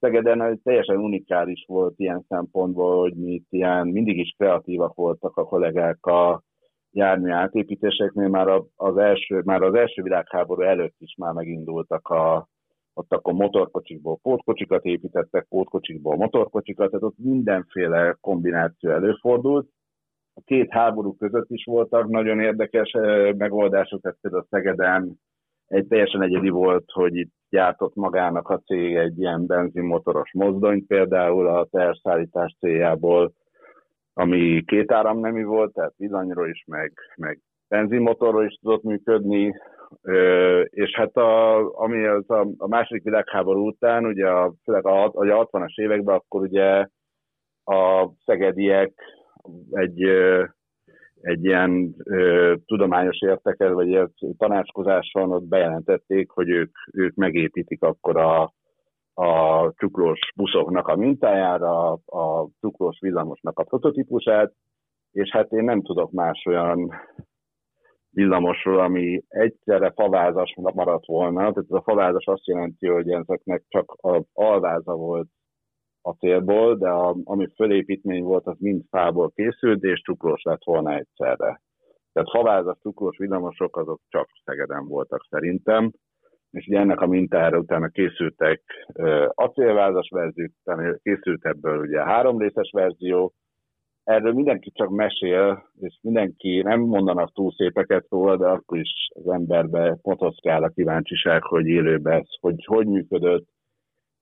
[0.00, 5.44] Szegeden teljesen unikális volt ilyen szempontból, hogy mi itt ilyen, mindig is kreatívak voltak a
[5.44, 6.42] kollégák a
[6.90, 12.48] jármű átépítéseknél, már az első, már az első világháború előtt is már megindultak a,
[12.94, 19.68] ott akkor motorkocsikból pótkocsikat építettek, pótkocsikból motorkocsikat, tehát ott mindenféle kombináció előfordult.
[20.34, 25.20] A két háború között is voltak nagyon érdekes eh, megoldások, tehát például Szegeden
[25.70, 31.46] egy teljesen egyedi volt, hogy itt gyártott magának a cég egy ilyen benzinmotoros mozdonyt például
[31.46, 33.32] a teherszállítás céljából,
[34.14, 39.54] ami két áramnemű volt, tehát villanyról is, meg, meg benzinmotorról is tudott működni,
[40.64, 45.10] és hát a, ami az a, a második világháború után, ugye a, főleg a, a
[45.10, 46.86] 60-as években, akkor ugye
[47.64, 48.92] a szegediek
[49.70, 50.02] egy,
[51.20, 58.16] egy ilyen ö, tudományos értekel, vagy ilyen tanácskozáson ott bejelentették, hogy ők, ők megépítik akkor
[58.16, 58.52] a,
[59.14, 64.52] a cukrós buszoknak a mintájára, a cukrós villamosnak a prototípusát,
[65.12, 66.90] és hát én nem tudok más olyan
[68.10, 71.38] villamosról, ami egyszerre favázas maradt volna.
[71.38, 75.28] Tehát ez a favázas azt jelenti, hogy ezeknek csak az alváza volt
[76.02, 80.94] a célból, de a, ami fölépítmény volt, az mind fából készült, és cukrós lett volna
[80.94, 81.62] egyszerre.
[82.12, 85.92] Tehát favázas, cukrós villamosok azok csak Szegeden voltak szerintem,
[86.50, 88.62] és ugye ennek a mintára utána készültek
[89.28, 93.34] acélvázas verziók, utána készült ebből ugye háromrészes verzió,
[94.04, 99.28] erről mindenki csak mesél, és mindenki nem mondanak túl szépeket róla, de akkor is az
[99.28, 103.48] emberbe motoszkál a kíváncsiság, hogy élőben ez, hogy hogy működött,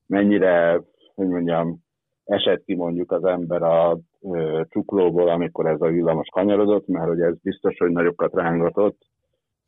[0.06, 0.80] mennyire,
[1.18, 1.78] hogy mondjam,
[2.24, 7.20] esett ki mondjuk az ember a ö, csuklóból, amikor ez a villamos kanyarodott, mert hogy
[7.20, 8.98] ez biztos, hogy nagyokat rángatott,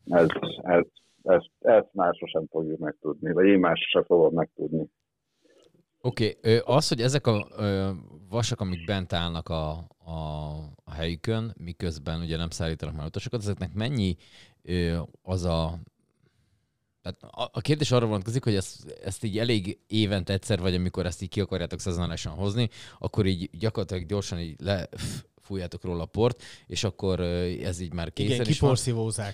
[0.06, 0.26] ez,
[0.62, 0.84] ez,
[1.22, 4.86] ez, ezt már sosem fogjuk megtudni, vagy én már sosem fogom megtudni.
[6.00, 6.60] Oké, okay.
[6.64, 7.88] az, hogy ezek a ö,
[8.28, 9.70] vasak, amik bent állnak a,
[10.04, 10.18] a,
[10.84, 14.16] a helyükön, miközben ugye nem szállítanak már utasokat, ezeknek mennyi
[14.62, 15.78] ö, az a
[17.02, 21.22] tehát a, kérdés arra vonatkozik, hogy ezt, ezt így elég évente egyszer, vagy amikor ezt
[21.22, 24.88] így ki akarjátok szezonálisan hozni, akkor így gyakorlatilag gyorsan így le,
[25.50, 28.70] fújjátok róla a port, és akkor ez így már készen Igen, is van.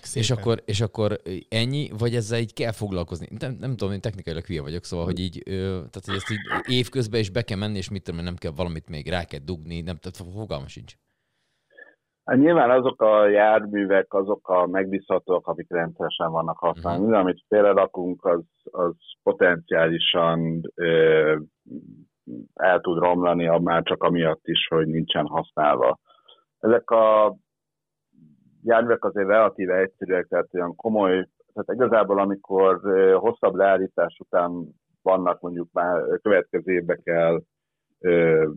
[0.04, 0.22] szépen.
[0.22, 3.28] És akkor, és akkor ennyi, vagy ezzel így kell foglalkozni?
[3.38, 7.20] Nem, nem tudom, én technikailag hülye vagyok, szóval, hogy így, tehát hogy ezt így évközben
[7.20, 9.96] is be kell menni, és mit tudom, nem kell valamit még rá kell dugni, nem,
[9.96, 10.96] tehát fogalma sincs.
[12.26, 17.00] Hát nyilván azok a járművek, azok a megbízhatóak, amik rendszeresen vannak használni.
[17.00, 21.36] Minden, amit félrerakunk, az, az potenciálisan ö,
[22.54, 25.98] el tud romlani, már csak amiatt is, hogy nincsen használva.
[26.58, 27.36] Ezek a
[28.62, 32.80] járművek azért relatíve egyszerűek, tehát olyan komoly, tehát igazából amikor
[33.14, 34.64] hosszabb leállítás után
[35.02, 37.40] vannak mondjuk már következő évbe kell
[38.00, 38.48] ö,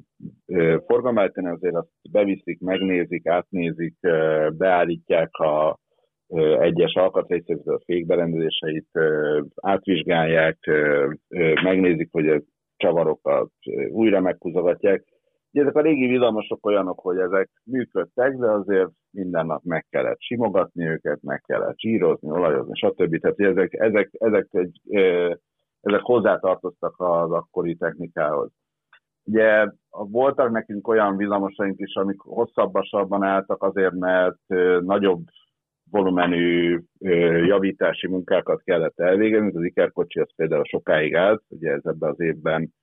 [0.46, 5.80] ö, forgalmáltani, azért azt beviszik, megnézik, átnézik, ö, beállítják a
[6.28, 12.42] ö, egyes alkatrészek, a fékberendezéseit, ö, átvizsgálják, ö, ö, megnézik, hogy a
[12.78, 13.52] csavarokat
[13.90, 15.04] újra meghúzogatják.
[15.52, 20.22] Ugye ezek a régi villamosok olyanok, hogy ezek működtek, de azért minden nap meg kellett
[20.22, 23.20] simogatni őket, meg kellett zsírozni, olajozni, stb.
[23.20, 24.80] Tehát ezek, ezek, ezek, egy,
[25.82, 28.52] ezek hozzátartoztak az akkori technikához.
[29.30, 34.38] Ugye voltak nekünk olyan villamosaink is, amik hosszabbasabban álltak azért, mert
[34.80, 35.24] nagyobb
[35.92, 36.80] volumenű
[37.46, 39.56] javítási munkákat kellett elvégezni.
[39.56, 42.74] Az ikerkocsi az például sokáig állt, ugye ez ebben az évben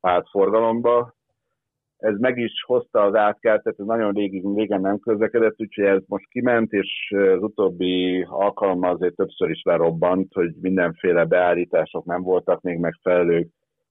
[0.00, 1.14] állt forgalomba.
[1.96, 6.02] Ez meg is hozta az átkelt, tehát ez nagyon régi, régen nem közlekedett, úgyhogy ez
[6.06, 12.60] most kiment, és az utóbbi alkalommal azért többször is lerobbant, hogy mindenféle beállítások nem voltak
[12.60, 13.48] még megfelelők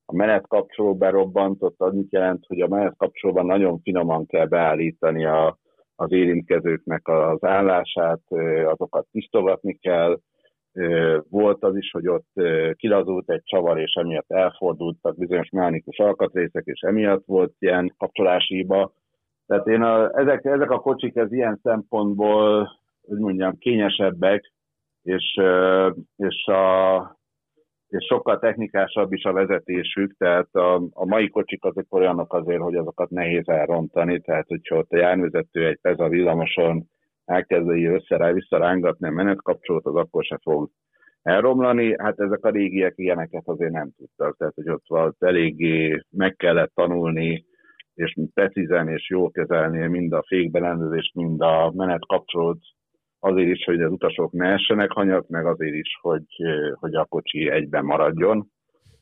[0.09, 5.57] a menetkapcsoló berobbantott, annyit jelent, hogy a menetkapcsolóban nagyon finoman kell beállítani a,
[5.95, 8.21] az érintkezőknek az állását,
[8.65, 10.19] azokat tisztogatni kell.
[11.29, 12.31] Volt az is, hogy ott
[12.75, 18.93] kilazult egy csavar, és emiatt elfordultak bizonyos mechanikus alkatrészek, és emiatt volt ilyen kapcsolási hiba.
[19.47, 22.69] Tehát én a, ezek, ezek a kocsik ez ilyen szempontból,
[23.07, 24.53] hogy mondjam, kényesebbek,
[25.03, 25.39] és,
[26.15, 27.18] és a,
[27.89, 32.75] és sokkal technikásabb is a vezetésük, tehát a, a mai kocsik azok olyanok azért, hogy
[32.75, 36.83] azokat nehéz elrontani, tehát hogyha ott a járművezető egy Peza villamoson
[37.25, 39.11] elkezdi össze visszarángatni a
[39.83, 40.69] az akkor se fog
[41.21, 41.95] elromlani.
[41.97, 46.71] Hát ezek a régiek ilyeneket azért nem tudtak, tehát hogy ott volt eléggé meg kellett
[46.75, 47.45] tanulni,
[47.93, 52.59] és precízen és jól kezelni mind a fékberendezést, mind a menetkapcsolót,
[53.19, 56.25] azért is, hogy az utasok ne essenek hanyat, meg azért is, hogy,
[56.73, 58.51] hogy a kocsi egyben maradjon.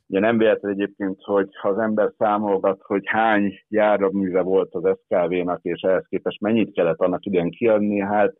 [0.07, 5.59] Ugye nem véletlen egyébként, hogy ha az ember számolgat, hogy hány járműve volt az SKV-nak,
[5.61, 8.33] és ehhez képest mennyit kellett annak idején kiadni, hát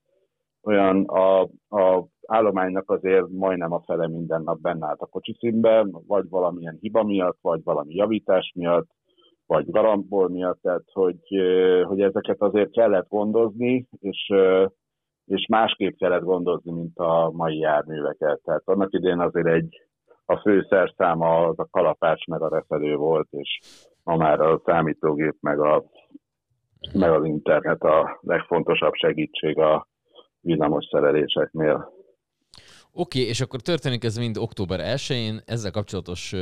[0.64, 6.30] olyan a, a állománynak azért majdnem a fele minden nap benne állt a kocsiszínben, vagy
[6.30, 8.88] valamilyen hiba miatt, vagy valami javítás miatt,
[9.46, 11.20] vagy garambol miatt, tehát hogy,
[11.84, 14.34] hogy ezeket azért kellett gondozni, és
[15.28, 18.42] és másképp kellett gondozni, mint a mai járműveket.
[18.44, 19.82] Tehát annak idén azért egy
[20.26, 23.60] a fő szerszáma az a kalapács meg a reszelő volt, és
[24.04, 25.84] ma már a számítógép meg, a,
[26.94, 29.88] meg az internet a legfontosabb segítség a
[30.42, 31.92] villamos szereléseknél.
[33.00, 36.40] Oké, okay, és akkor történik ez mind október 1-én, ezzel kapcsolatos uh,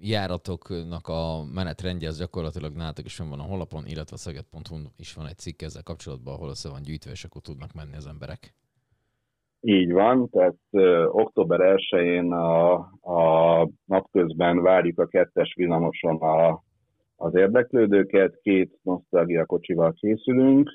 [0.00, 5.26] járatoknak a menetrendje az gyakorlatilag nálatok is van a honlapon, illetve a szeged.hu is van
[5.26, 8.54] egy cikk ezzel kapcsolatban, ahol össze van gyűjtve, és akkor tudnak menni az emberek.
[9.60, 13.22] Így van, tehát uh, október 1-én a, a
[13.84, 16.62] napközben várjuk a kettes villamoson a,
[17.16, 20.70] az érdeklődőket, két nosztalgia kocsival készülünk,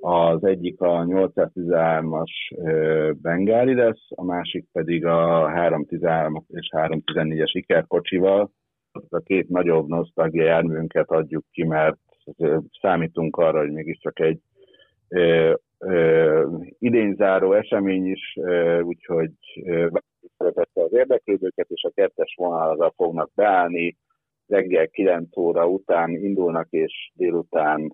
[0.00, 2.30] az egyik a 813-as
[3.22, 8.50] Bengáli lesz, a másik pedig a 313 és 314-es ikerkocsival.
[9.08, 11.98] A két nagyobb nosztalgia járműnket adjuk ki, mert
[12.80, 14.40] számítunk arra, hogy mégiscsak egy
[15.08, 19.30] ö, ö, idényzáró esemény is, ö, úgyhogy
[20.36, 23.96] szeretette az érdeklődőket, és a kettes vonalra fognak beállni,
[24.46, 27.92] reggel 9 óra után indulnak, és délután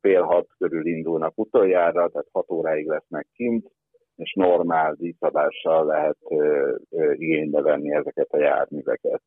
[0.00, 3.66] fél hat körül indulnak utoljára, tehát hat óráig lesznek kint,
[4.16, 6.16] és normál díszadással lehet
[7.12, 9.22] igénybe venni ezeket a járműveket.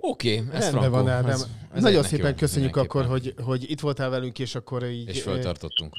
[0.00, 1.30] Oké, okay, ez Rendben van, Ádám.
[1.30, 5.08] Ez, ez Nagyon szépen jó, köszönjük akkor, hogy, hogy itt voltál velünk, és akkor így...
[5.08, 5.92] És feltartottunk.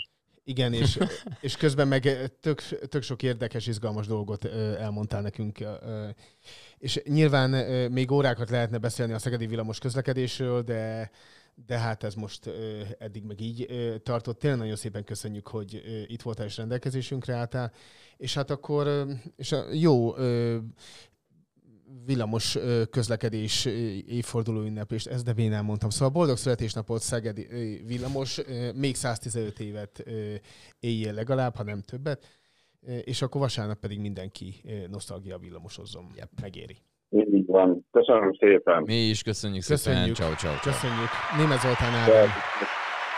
[0.43, 0.97] Igen, és,
[1.41, 2.03] és közben meg
[2.41, 4.45] tök, tök sok érdekes, izgalmas dolgot
[4.79, 5.59] elmondtál nekünk.
[6.77, 7.49] És nyilván
[7.91, 11.09] még órákat lehetne beszélni a szegedi villamos közlekedésről, de
[11.65, 12.49] de hát ez most
[12.97, 13.67] eddig meg így
[14.03, 14.39] tartott.
[14.39, 17.71] Tényleg nagyon szépen köszönjük, hogy itt voltál és rendelkezésünkre álltál.
[18.17, 20.13] És hát akkor és a jó
[22.05, 22.57] villamos
[22.89, 23.65] közlekedés
[24.05, 25.89] évforduló ünneplést, ezt de én elmondtam.
[25.89, 27.47] Szóval boldog születésnapot Szegedi
[27.85, 28.41] villamos,
[28.73, 30.03] még 115 évet
[30.79, 32.25] éljél legalább, ha nem többet,
[33.03, 36.11] és akkor vasárnap pedig mindenki nosztalgia villamosozzon.
[36.15, 36.29] Yep.
[36.41, 36.77] Megéri.
[37.09, 37.87] Így van.
[37.91, 38.83] Köszönöm szépen.
[38.83, 40.15] Mi is köszönjük, Köszönjük.
[40.15, 40.35] szépen.
[40.35, 40.73] Ciao, ciao, ciao.
[40.73, 41.09] Köszönjük.
[41.37, 42.29] Németh Zoltán Ádám.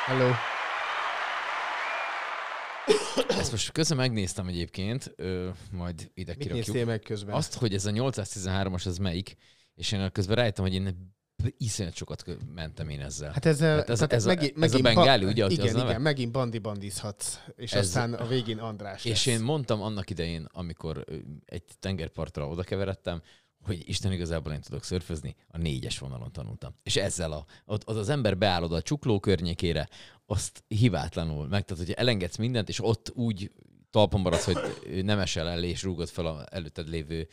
[0.05, 0.29] Hello.
[3.27, 6.65] Ezt most közben megnéztem egyébként, ö, majd ide Mit kirakjuk.
[6.67, 7.35] néztél meg közben?
[7.35, 9.35] Azt, hogy ez a 813-as, ez melyik,
[9.75, 11.15] és én közben rájöttem, hogy én
[11.57, 12.23] iszonyat sokat
[12.55, 13.31] mentem én ezzel.
[13.31, 15.73] Hát ezzel, Tehát ez- tehát ez a- megint, ez a megint bengáli, ugye, az Igen,
[15.75, 15.89] neve?
[15.89, 19.25] igen, megint bandi bandizhatsz, és Ez- aztán a végén András És lesz.
[19.25, 21.03] én mondtam annak idején, amikor
[21.45, 23.21] egy tengerpartra oda keveredtem,
[23.68, 26.76] hogy Isten igazából én tudok szörfözni, a négyes vonalon tanultam.
[26.84, 29.89] És ezzel a, az, az ember beáll oda a csukló környékére,
[30.26, 33.51] azt hibátlanul meg, tehát hogy elengedsz mindent, és ott úgy
[33.89, 34.57] talpon maradsz, hogy
[35.03, 37.28] nem esel el és rúgod fel a előtted lévő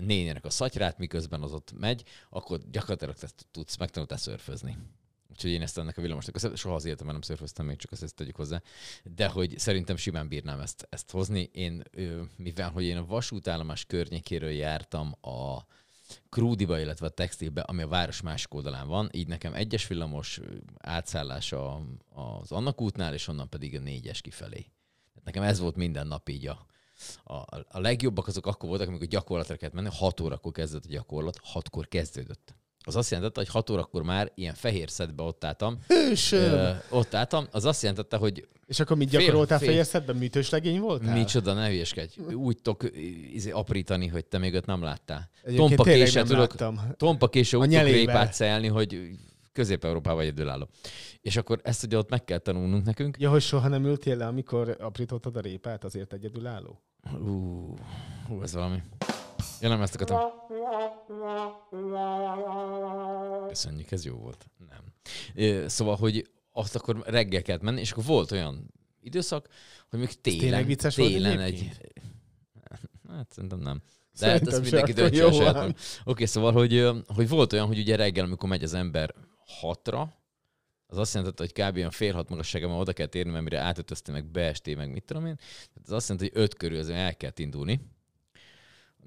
[0.00, 4.76] nénének a szatyrát, miközben az ott megy, akkor gyakorlatilag te tudsz, megtanultál szörfözni.
[5.38, 6.56] Úgyhogy én ezt ennek a villamosnak köszönöm.
[6.56, 8.62] Soha az életemben nem szörföztem még, csak ezt, tegyük hozzá.
[9.04, 11.50] De hogy szerintem simán bírnám ezt, ezt hozni.
[11.52, 11.82] Én,
[12.36, 15.64] mivel hogy én a vasútállomás környékéről jártam a
[16.28, 20.54] Krúdiba, illetve a Textilbe, ami a város másik oldalán van, így nekem egyes villamos ö,
[20.78, 24.66] átszállás a, az Annak útnál, és onnan pedig a négyes kifelé.
[25.24, 26.66] Nekem ez volt minden nap így a,
[27.24, 27.34] a,
[27.68, 31.88] a legjobbak azok akkor voltak, amikor gyakorlatra kellett menni, 6 órakor kezdődött a gyakorlat, 6-kor
[31.88, 32.54] kezdődött.
[32.88, 35.78] Az azt jelentette, hogy 6 órakor már ilyen fehér szedbe ott álltam.
[35.86, 36.52] Hősöm!
[36.52, 40.16] Ö, ott álltam, az azt jelentette, hogy És akkor mit gyakoroltál fél- fejeztetben?
[40.16, 41.16] Műtős legény voltál?
[41.16, 42.20] micsoda, ne hülyeskedj.
[42.32, 42.84] Úgy tudok
[43.32, 45.30] izé, aprítani, hogy te még ott nem láttál.
[45.42, 46.54] Egyébként Tompa nem tudok,
[46.96, 49.10] tompa késsel A úgy tudok szelni, hogy
[49.52, 50.68] Közép-Európában egyedülálló.
[51.20, 53.16] És akkor ezt ugye ott meg kell tanulnunk nekünk.
[53.18, 56.80] Ja, hogy soha nem ültél le, amikor aprítottad a répát, azért egyedülálló?
[57.20, 57.74] Ú,
[58.28, 58.82] hú, ez valami.
[59.60, 60.30] Ja, nem ezt akartam.
[63.48, 64.46] Köszönjük, ez jó volt.
[64.68, 65.68] Nem.
[65.68, 69.48] Szóval, hogy azt akkor reggel kellett menni, és akkor volt olyan időszak,
[69.90, 71.54] hogy még télen, tényleg vicces volt télen egy...
[71.54, 71.92] egyébként?
[73.08, 73.82] Hát szerintem nem.
[74.20, 75.78] De Szerintem hát ezt mindenki döntse a saját.
[76.04, 79.14] Oké, szóval, hogy, hogy volt olyan, hogy ugye reggel, amikor megy az ember
[79.46, 80.18] hatra,
[80.86, 81.76] az azt jelenti, hogy kb.
[81.76, 85.26] olyan fél hat magasságban oda kell térni, mert mire átöltöztél, meg beestél, meg mit tudom
[85.26, 85.36] én.
[85.36, 87.80] Tehát az azt jelenti, hogy öt körül azért el kell indulni.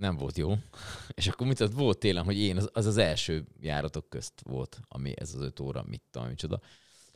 [0.01, 0.53] Nem volt jó.
[1.19, 4.79] És akkor mit az volt télen, hogy én, az az, az első járatok közt volt,
[4.87, 6.61] ami ez az öt óra, mit tudom, micsoda.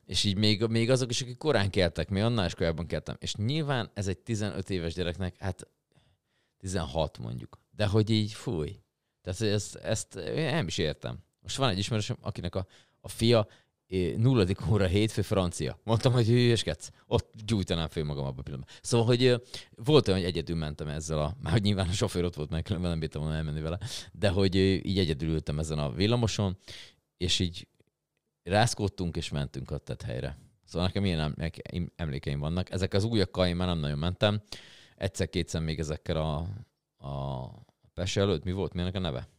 [0.05, 3.15] És így még, még azok is, akik korán keltek, még annál is korábban keltem.
[3.19, 5.67] És nyilván ez egy 15 éves gyereknek, hát
[6.57, 7.59] 16 mondjuk.
[7.71, 8.79] De hogy így, fúj.
[9.21, 11.23] Tehát ezt, ezt én nem is értem.
[11.39, 12.67] Most van egy ismerősöm, akinek a,
[13.01, 13.47] a fia
[14.17, 15.79] nulladik óra hétfő francia.
[15.83, 16.91] Mondtam, hogy hülyeskedsz.
[17.07, 18.75] Ott gyújtanám föl magam abban a pillanatban.
[18.81, 19.41] Szóval, hogy
[19.75, 22.79] volt olyan, hogy egyedül mentem ezzel a, már hogy nyilván a sofőr ott volt, mert
[22.79, 23.79] nem bírtam volna elmenni vele,
[24.11, 26.57] de hogy így egyedül ültem ezen a villamoson,
[27.17, 27.67] és így
[28.43, 30.37] rászkódtunk, és mentünk a helyre.
[30.65, 32.71] Szóval nekem ilyen em- emlékeim vannak.
[32.71, 34.41] Ezek az újakkal én már nem nagyon mentem.
[34.95, 36.37] Egyszer-kétszer még ezekkel a,
[37.07, 37.49] a
[37.93, 39.29] Pese előtt, mi volt, milyenek a neve?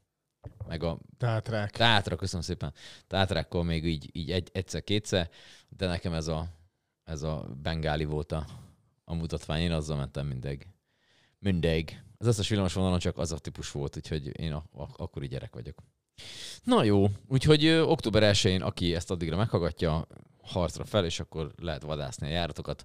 [0.69, 1.71] Meg a Tátrák.
[1.71, 2.73] Tátra, köszönöm szépen.
[3.07, 5.31] Tátrákkal még így, így egy, egyszer-kétszer,
[5.69, 6.47] de nekem ez a,
[7.05, 8.47] ez a bengáli volt a,
[9.05, 9.61] a mutatvány.
[9.61, 10.69] Én azzal mentem mindig.
[11.39, 12.03] Mindig.
[12.19, 15.55] Az összes villamos vonalon csak az a típus volt, úgyhogy én a, a, akkori gyerek
[15.55, 15.83] vagyok.
[16.63, 20.07] Na jó, úgyhogy ö, október 1-én, aki ezt addigra meghallgatja,
[20.43, 22.85] harcra fel, és akkor lehet vadászni a járatokat.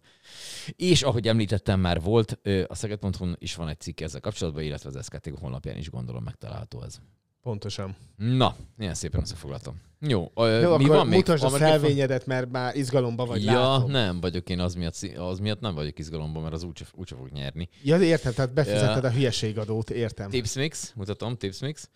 [0.75, 4.89] És ahogy említettem, már volt, ö, a szeged.hu is van egy cikk ezzel kapcsolatban, illetve
[4.89, 7.01] az SKT honlapján is gondolom megtalálható ez.
[7.41, 7.95] Pontosan.
[8.15, 9.81] Na, ilyen szépen összefoglaltam.
[9.99, 11.17] Jó, ö, Jó, mi akkor van még?
[11.17, 13.91] mutasd a szelvényedet, mert már izgalomba vagy, Ja, látom.
[13.91, 17.29] nem vagyok én az miatt, az miatt nem vagyok izgalomban, mert az úgyse, úgyse fog
[17.29, 17.69] nyerni.
[17.83, 19.09] Ja, értem, tehát befizetted Ja.
[19.09, 20.29] a hülyeségadót, értem.
[20.29, 21.89] Tips Mix, mutatom, Tips Mix.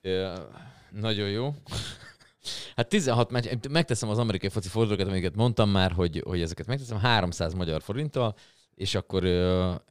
[0.00, 0.32] Ö,
[0.90, 1.54] nagyon jó.
[2.76, 6.98] Hát 16 meccs, megteszem az amerikai foci fordulókat, amiket mondtam már, hogy, hogy ezeket megteszem
[6.98, 8.34] 300 magyar forinttal,
[8.74, 9.24] és akkor,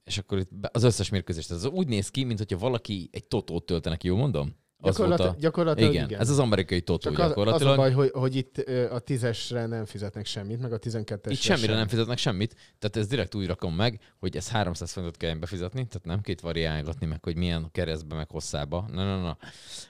[0.03, 1.51] és akkor az összes mérkőzést.
[1.51, 4.55] Ez úgy néz ki, mint hogyha valaki egy totót töltene ki, jól mondom?
[4.79, 6.19] Az Gyakorlat, gyakorlatilag Igen, igen.
[6.19, 7.73] ez az amerikai totó Csak az, az gyakorlatilag.
[7.73, 8.57] a baj, hogy, hogy itt
[8.91, 11.75] a tízesre nem fizetnek semmit, meg a tizenkettesre Itt semmire sem.
[11.77, 15.87] nem fizetnek semmit, tehát ez direkt úgy rakom meg, hogy ez 300 forintot kelljen befizetni,
[15.87, 18.85] tehát nem két variálgatni meg, hogy milyen keresztbe, meg hosszába.
[18.91, 19.37] Na, na, na.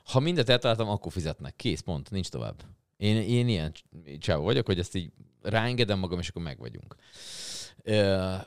[0.03, 1.55] Ha mindet eltaláltam, akkor fizetnek.
[1.55, 2.61] Kész, pont, nincs tovább.
[2.97, 3.71] Én, én ilyen
[4.19, 5.11] csávó vagyok, hogy ezt így
[5.41, 6.95] ráengedem magam, és akkor meg vagyunk.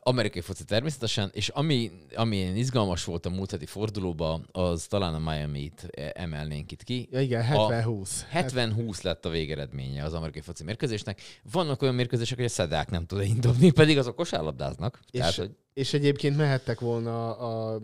[0.03, 5.19] Amerikai foci természetesen, és ami, ami izgalmas volt a múlt heti fordulóban, az talán a
[5.19, 7.09] Miami-t emelnénk itt ki.
[7.11, 8.09] Ja igen, A 70-20.
[8.33, 11.21] 70-20 lett a végeredménye az amerikai foci mérkőzésnek.
[11.53, 15.01] Vannak olyan mérkőzések, hogy a szedák nem tud indobni, pedig azok kosárlabdáznak.
[15.11, 17.79] Tehát, És, hogy és egyébként mehettek volna a...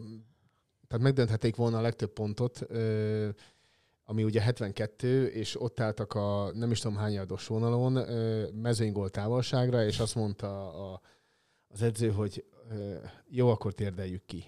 [0.89, 2.67] Tehát megdönthették volna a legtöbb pontot,
[4.05, 9.11] ami ugye 72, és ott álltak a nem is tudom hány yardos vonalon, ö, mezőnygól
[9.11, 11.01] távolságra, és azt mondta a,
[11.69, 12.45] az edző, hogy
[13.29, 14.45] jó, akkor térdeljük ki.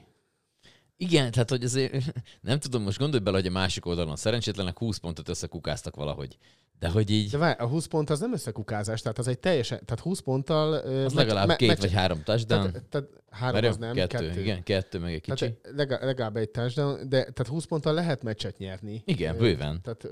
[0.97, 4.97] Igen, tehát hogy azért nem tudom, most gondolj bele, hogy a másik oldalon szerencsétlenek 20
[4.97, 6.39] pontot összekukáztak valahogy.
[6.79, 9.81] De hogy így, De várj, a 20 pont az nem összekukázás, tehát az egy teljesen,
[9.85, 10.73] tehát 20 ponttal...
[10.73, 12.73] az meccs- legalább me- két meccs- vagy három touchdown.
[12.73, 14.41] Tehát, tehát három Várjál, az nem, kettő, kettő.
[14.41, 15.59] Igen, kettő, meg egy kicsi.
[15.77, 19.03] Tehát legalább, egy touchdown, de tehát 20 ponttal lehet meccset nyerni.
[19.05, 19.83] Igen, bőven.
[19.83, 20.09] Tehát,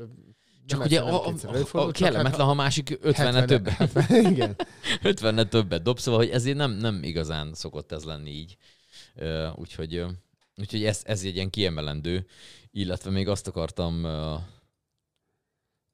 [0.67, 4.25] Csak nem ugye nem a, a, a kellemetlen, hát ha másik 50 70 többet, 70
[4.33, 4.57] igen.
[5.03, 8.57] 50 többet dob, szóval hogy ezért nem, nem igazán szokott ez lenni így.
[9.55, 10.05] Úgyhogy,
[10.57, 12.27] úgyhogy ez, ez egy ilyen kiemelendő,
[12.71, 13.95] illetve még azt akartam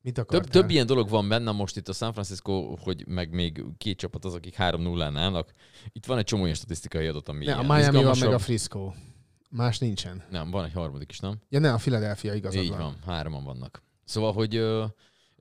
[0.01, 0.51] Mit Több, akartál?
[0.51, 4.25] több ilyen dolog van benne most itt a San Francisco, hogy meg még két csapat
[4.25, 5.53] az, akik 3-0-án állnak.
[5.93, 8.39] Itt van egy csomó ilyen statisztikai adat, ami Ne, a Miami van meg a.
[8.39, 8.93] Frisco.
[9.51, 10.23] Más nincsen.
[10.31, 11.41] Nem, van egy harmadik is, nem?
[11.49, 12.79] Ja, ne, a Philadelphia igazad Így van.
[12.79, 13.83] van, hároman vannak.
[14.05, 14.55] Szóval, hogy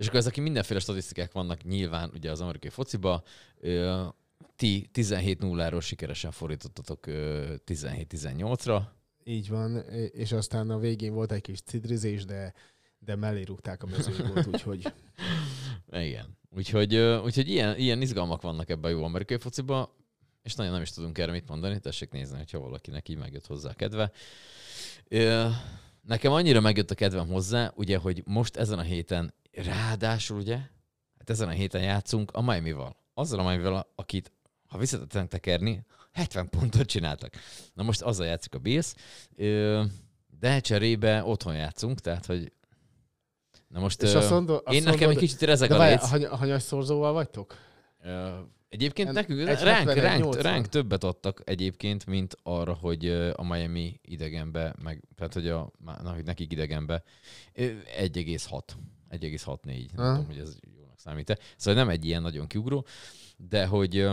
[0.01, 3.23] és akkor ezek mindenféle statisztikák vannak nyilván ugye az amerikai fociba.
[4.55, 8.81] Ti 17-0-ról sikeresen fordítottatok ö, 17-18-ra.
[9.23, 9.77] Így van,
[10.11, 12.53] és aztán a végén volt egy kis cidrizés, de,
[12.99, 14.93] de mellé rúgták a mezőnygót, úgyhogy
[16.07, 16.37] Igen.
[16.55, 19.95] Úgyhogy, úgyhogy ilyen, ilyen izgalmak vannak ebben a jó amerikai fociba,
[20.43, 23.69] és nagyon nem is tudunk erre mit mondani, tessék nézni, hogyha valakinek így megjött hozzá
[23.69, 24.11] a kedve.
[26.01, 30.55] Nekem annyira megjött a kedvem hozzá, ugye, hogy most ezen a héten, ráadásul ugye,
[31.17, 32.95] hát ezen a héten játszunk a Miami-val.
[33.13, 34.31] Azzal a Miami-val, akit,
[34.67, 37.33] ha visszatettem tekerni, 70 pontot csináltak.
[37.73, 38.93] Na most azzal játszik a Bills,
[40.39, 42.51] de cserébe otthon játszunk, tehát, hogy
[43.67, 46.09] Na most És ö, azt mondod- azt én nekem mondod- egy kicsit rezeg a léc.
[46.09, 47.55] hany, hanyas szorzóval vagytok?
[48.03, 48.39] Ö,
[48.71, 50.43] Egyébként En- nekünk ránk, 70, egy ránk, 80.
[50.43, 56.13] ránk többet adtak egyébként, mint arra, hogy a Miami idegenbe, meg, tehát hogy, a, na,
[56.13, 57.03] hogy nekik idegenbe
[57.53, 57.63] ö,
[57.99, 58.61] 1,6.
[59.09, 59.95] 1,64.
[59.95, 61.37] Nem tudom, hogy ez jónak számít-e.
[61.57, 62.85] Szóval nem egy ilyen nagyon kiugró,
[63.37, 64.09] de hogy,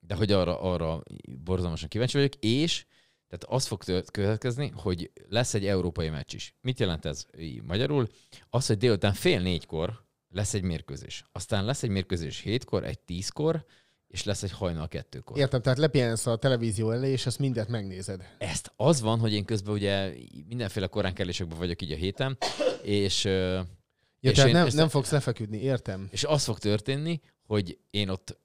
[0.00, 1.02] de hogy arra, arra
[1.44, 2.86] borzalmasan kíváncsi vagyok, és
[3.28, 6.54] tehát az fog következni, hogy lesz egy európai meccs is.
[6.60, 7.26] Mit jelent ez
[7.62, 8.08] magyarul?
[8.50, 11.24] Az, hogy délután fél négykor lesz egy mérkőzés.
[11.32, 13.64] Aztán lesz egy mérkőzés hétkor, egy tízkor,
[14.12, 15.38] és lesz egy hajnal kettőkor.
[15.38, 18.34] Értem, tehát lepihensz a televízió elé, és ezt mindet megnézed.
[18.38, 20.12] Ezt az van, hogy én közben ugye
[20.48, 22.38] mindenféle koránkellésekben vagyok így a héten,
[22.82, 26.08] és, Ja, És tehát nem, nem fogsz lefeküdni, értem.
[26.10, 28.38] és az fog történni, hogy én ott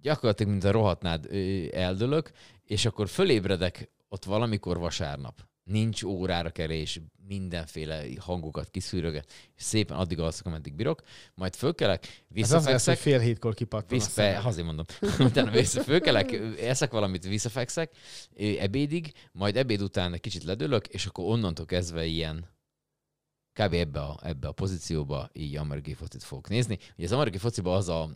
[0.00, 2.30] gyakorlatilag, mint a rohatnád ö, eldőlök,
[2.64, 5.46] és akkor fölébredek ott valamikor vasárnap.
[5.66, 11.02] Nincs órára kerés, mindenféle hangokat kiszűröget, és szépen addig alszok, ameddig bírok,
[11.34, 14.44] majd fölkelek, Ez az lesz, visszafekszek, fél hétkor kipattan a Vissza, szemed.
[14.44, 14.84] azért mondom.
[15.18, 17.96] Utána vissza fölkelek, eszek valamit, visszafekszek
[18.58, 22.48] ebédig, majd ebéd után egy kicsit ledőlök, és akkor onnantól kezdve ilyen
[23.52, 23.72] kb.
[23.72, 26.78] ebbe a, ebbe a pozícióba így amerikai focit fogok nézni.
[26.96, 28.10] Ugye az amerikai fociban az a,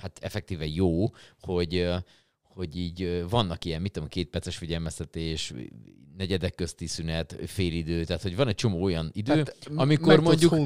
[0.00, 1.88] hát effektíve jó, hogy
[2.54, 5.52] hogy így vannak ilyen, mit tudom, két perces figyelmeztetés,
[6.16, 10.52] negyedek közti szünet, félidő, tehát hogy van egy csomó olyan idő, Hát, amikor mondjuk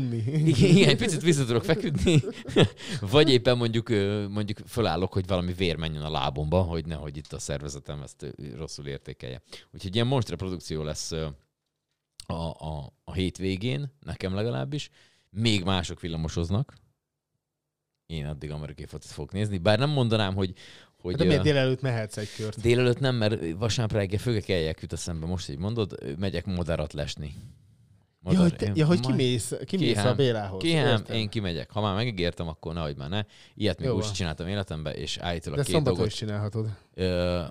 [0.46, 2.22] igen, egy picit vissza tudok feküdni,
[3.10, 3.88] vagy éppen mondjuk,
[4.28, 8.26] mondjuk fölállok, hogy valami vér menjen a lábomba, hogy nehogy itt a szervezetem ezt
[8.56, 9.42] rosszul értékelje.
[9.72, 11.12] Úgyhogy ilyen monstra produkció lesz
[12.26, 14.90] a, a, a hétvégén, nekem legalábbis.
[15.30, 16.74] Még mások villamosoznak.
[18.06, 20.52] Én addig amerikai focit fogok nézni, bár nem mondanám, hogy,
[21.06, 22.60] hogy Hát De miért délelőtt mehetsz egy kört?
[22.60, 27.34] délelőtt nem, mert vasárnap reggel főkekeljek jut eszembe, most így mondod, megyek modarat lesni.
[28.30, 30.06] Ja, hogy, te, én ja, hogy kimész, kimész Kihám.
[30.06, 30.62] a Bélához.
[30.62, 31.70] Kihám, én kimegyek.
[31.70, 33.22] Ha már megígértem, akkor nehogy már ne.
[33.54, 36.06] Ilyet még Jó úgy csináltam életemben, és állítólag De két dolgot...
[36.06, 36.68] is csinálhatod.
[36.94, 37.42] Ö,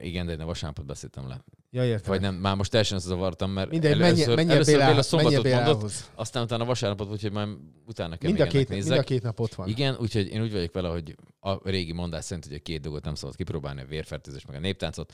[0.00, 1.44] igen, de én a vasárnapot beszéltem le.
[1.74, 2.12] Ja, értem.
[2.12, 5.32] Vagy nem, már most teljesen zavartam, mert Mindegy, menj, először, menj, először Béla, menj szombatot
[5.32, 6.10] mondott, Bélához.
[6.14, 7.48] aztán utána vasárnapot, úgyhogy már
[7.86, 8.98] utána kell Mind a, két, mind nézzek.
[8.98, 9.68] a két nap ott van.
[9.68, 13.14] Igen, úgyhogy én úgy vagyok vele, hogy a régi mondás szerint ugye két dolgot nem
[13.14, 15.12] szabad kipróbálni, a vérfertőzés meg a néptáncot.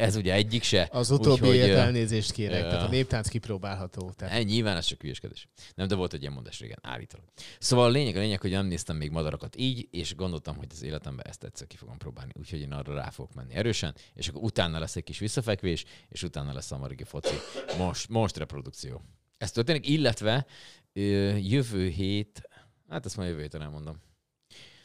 [0.00, 0.88] Ez ugye egyik se.
[0.92, 4.10] Az utóbbi úgyhogy, elnézést kérek, ö, tehát a néptánc kipróbálható.
[4.10, 5.48] Tehát Ennyi, nyilván ez csak hülyeskedés.
[5.74, 7.26] Nem, de volt egy ilyen mondás régen, állítólag.
[7.58, 10.82] Szóval a lényeg, a lényeg, hogy nem néztem még madarakat így, és gondoltam, hogy az
[10.82, 12.32] életemben ezt egyszer ki fogom próbálni.
[12.38, 16.22] Úgyhogy én arra rá fogok menni erősen, és akkor utána lesz egy kis visszafekvés, és
[16.22, 17.34] utána lesz a marigi foci.
[17.78, 19.02] Most, most reprodukció.
[19.38, 20.46] Ez történik, illetve
[20.92, 21.00] ö,
[21.36, 22.48] jövő hét,
[22.88, 24.00] hát ezt majd jövő héten elmondom.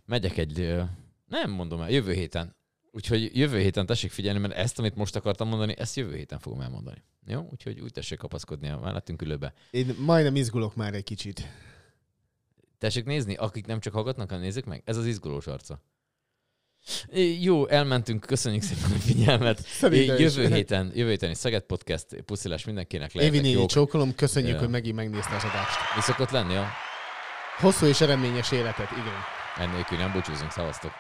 [0.06, 0.84] Megyek egy, ö,
[1.26, 2.56] nem mondom el, jövő héten
[2.96, 6.62] Úgyhogy jövő héten tessék figyelni, mert ezt, amit most akartam mondani, ezt jövő héten fogom
[6.62, 7.04] elmondani.
[7.28, 7.48] Jó?
[7.52, 9.54] Úgyhogy úgy tessék kapaszkodni a mellettünk ülőbe.
[9.72, 11.48] Én majdnem izgulok már egy kicsit.
[12.78, 14.82] Tessék nézni, akik nem csak hallgatnak, hanem nézzük meg.
[14.86, 15.82] Ez az izgulós arca.
[17.42, 19.60] Jó, elmentünk, köszönjük szépen a figyelmet.
[19.66, 20.36] Szerintem É, is.
[20.36, 23.70] Jövő héten, jövő héten is Szeged Podcast, puszilás mindenkinek Évi lehetek néni, jók.
[23.70, 24.60] csókolom, köszönjük, Ja.
[24.60, 25.78] hogy megint megnézte az adást.
[25.96, 26.54] Mi szokott lenni?
[26.54, 26.68] Ja?
[27.58, 29.14] Hosszú és eredményes életet, igen.
[29.70, 30.92] Ennélkül nem búcsúzunk, szavaztok.